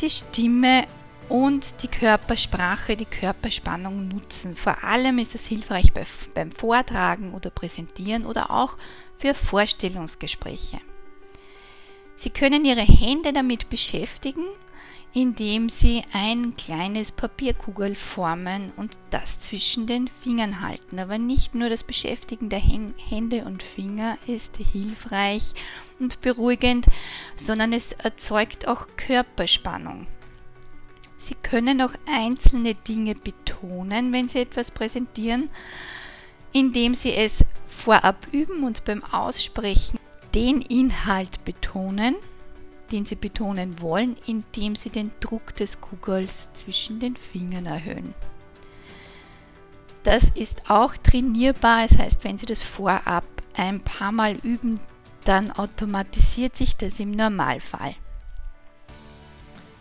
die 0.00 0.10
Stimme 0.10 0.84
und 1.28 1.82
die 1.82 1.88
Körpersprache, 1.88 2.96
die 2.96 3.04
Körperspannung 3.04 4.08
nutzen. 4.08 4.56
Vor 4.56 4.82
allem 4.84 5.18
ist 5.18 5.34
es 5.34 5.46
hilfreich 5.46 5.92
beim 6.34 6.50
Vortragen 6.50 7.34
oder 7.34 7.50
Präsentieren 7.50 8.26
oder 8.26 8.50
auch 8.50 8.76
für 9.16 9.34
Vorstellungsgespräche. 9.34 10.80
Sie 12.16 12.30
können 12.30 12.64
Ihre 12.64 12.82
Hände 12.82 13.32
damit 13.32 13.68
beschäftigen, 13.68 14.44
indem 15.14 15.68
Sie 15.68 16.02
ein 16.12 16.56
kleines 16.56 17.12
Papierkugel 17.12 17.94
formen 17.94 18.72
und 18.76 18.98
das 19.10 19.40
zwischen 19.40 19.86
den 19.86 20.08
Fingern 20.08 20.60
halten. 20.60 20.98
Aber 20.98 21.18
nicht 21.18 21.54
nur 21.54 21.68
das 21.68 21.82
Beschäftigen 21.82 22.48
der 22.48 22.60
Hände 22.60 23.44
und 23.44 23.62
Finger 23.62 24.18
ist 24.26 24.56
hilfreich 24.56 25.52
und 25.98 26.20
beruhigend, 26.20 26.86
sondern 27.36 27.72
es 27.72 27.92
erzeugt 27.92 28.66
auch 28.66 28.86
Körperspannung. 28.96 30.06
Sie 31.28 31.34
können 31.34 31.82
auch 31.82 31.92
einzelne 32.10 32.74
Dinge 32.74 33.14
betonen, 33.14 34.14
wenn 34.14 34.30
Sie 34.30 34.38
etwas 34.38 34.70
präsentieren, 34.70 35.50
indem 36.54 36.94
Sie 36.94 37.12
es 37.12 37.44
vorab 37.66 38.28
üben 38.32 38.64
und 38.64 38.86
beim 38.86 39.04
Aussprechen 39.04 39.98
den 40.34 40.62
Inhalt 40.62 41.44
betonen, 41.44 42.16
den 42.90 43.04
Sie 43.04 43.14
betonen 43.14 43.78
wollen, 43.82 44.16
indem 44.26 44.74
Sie 44.74 44.88
den 44.88 45.10
Druck 45.20 45.54
des 45.54 45.82
Kugels 45.82 46.48
zwischen 46.54 46.98
den 46.98 47.14
Fingern 47.14 47.66
erhöhen. 47.66 48.14
Das 50.04 50.30
ist 50.34 50.70
auch 50.70 50.96
trainierbar, 50.96 51.88
das 51.88 51.98
heißt, 51.98 52.24
wenn 52.24 52.38
Sie 52.38 52.46
das 52.46 52.62
vorab 52.62 53.26
ein 53.54 53.80
paar 53.80 54.12
Mal 54.12 54.36
üben, 54.36 54.80
dann 55.24 55.50
automatisiert 55.50 56.56
sich 56.56 56.74
das 56.76 56.98
im 57.00 57.10
Normalfall. 57.10 57.96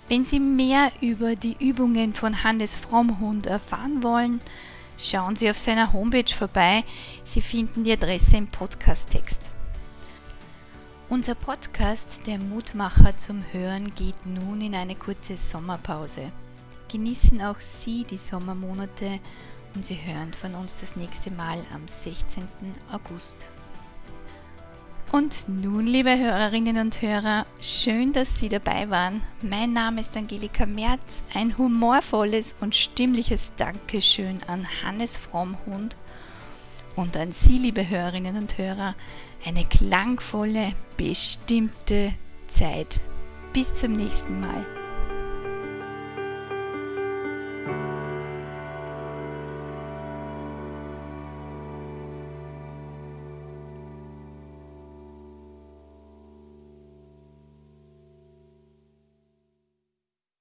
Wenn 0.09 0.23
Sie 0.23 0.39
mehr 0.39 0.91
über 1.01 1.35
die 1.35 1.57
Übungen 1.59 2.13
von 2.13 2.43
Hannes 2.43 2.75
Frommhund 2.77 3.45
erfahren 3.45 4.03
wollen, 4.03 4.39
schauen 4.97 5.35
Sie 5.35 5.49
auf 5.49 5.57
seiner 5.57 5.91
Homepage 5.91 6.33
vorbei. 6.33 6.85
Sie 7.25 7.41
finden 7.41 7.83
die 7.83 7.91
Adresse 7.91 8.37
im 8.37 8.47
Podcast-Text. 8.47 9.41
Unser 11.09 11.35
Podcast, 11.35 12.21
der 12.25 12.37
Mutmacher 12.39 13.17
zum 13.17 13.43
Hören, 13.51 13.93
geht 13.95 14.25
nun 14.25 14.61
in 14.61 14.75
eine 14.75 14.95
kurze 14.95 15.35
Sommerpause. 15.35 16.31
Genießen 16.89 17.41
auch 17.41 17.59
Sie 17.59 18.05
die 18.05 18.17
Sommermonate 18.17 19.19
und 19.75 19.85
Sie 19.85 19.95
hören 20.01 20.33
von 20.33 20.55
uns 20.55 20.75
das 20.79 20.95
nächste 20.95 21.31
Mal 21.31 21.59
am 21.73 21.85
16. 21.85 22.47
August. 22.91 23.49
Und 25.11 25.45
nun, 25.47 25.87
liebe 25.87 26.17
Hörerinnen 26.17 26.77
und 26.77 27.01
Hörer, 27.01 27.45
schön, 27.61 28.11
dass 28.11 28.39
Sie 28.39 28.49
dabei 28.49 28.89
waren. 28.89 29.21
Mein 29.41 29.71
Name 29.71 30.01
ist 30.01 30.15
Angelika 30.17 30.65
Merz. 30.65 31.23
Ein 31.33 31.57
humorvolles 31.57 32.53
und 32.59 32.75
stimmliches 32.75 33.53
Dankeschön 33.55 34.39
an 34.47 34.67
Hannes 34.83 35.15
Frommhund 35.15 35.95
und 36.97 37.15
an 37.15 37.31
Sie, 37.31 37.57
liebe 37.57 37.87
Hörerinnen 37.87 38.35
und 38.35 38.57
Hörer, 38.57 38.95
eine 39.45 39.63
klangvolle, 39.63 40.73
bestimmte 40.97 42.13
Zeit. 42.49 42.99
Bis 43.53 43.73
zum 43.73 43.93
nächsten 43.93 44.41
Mal. 44.41 44.76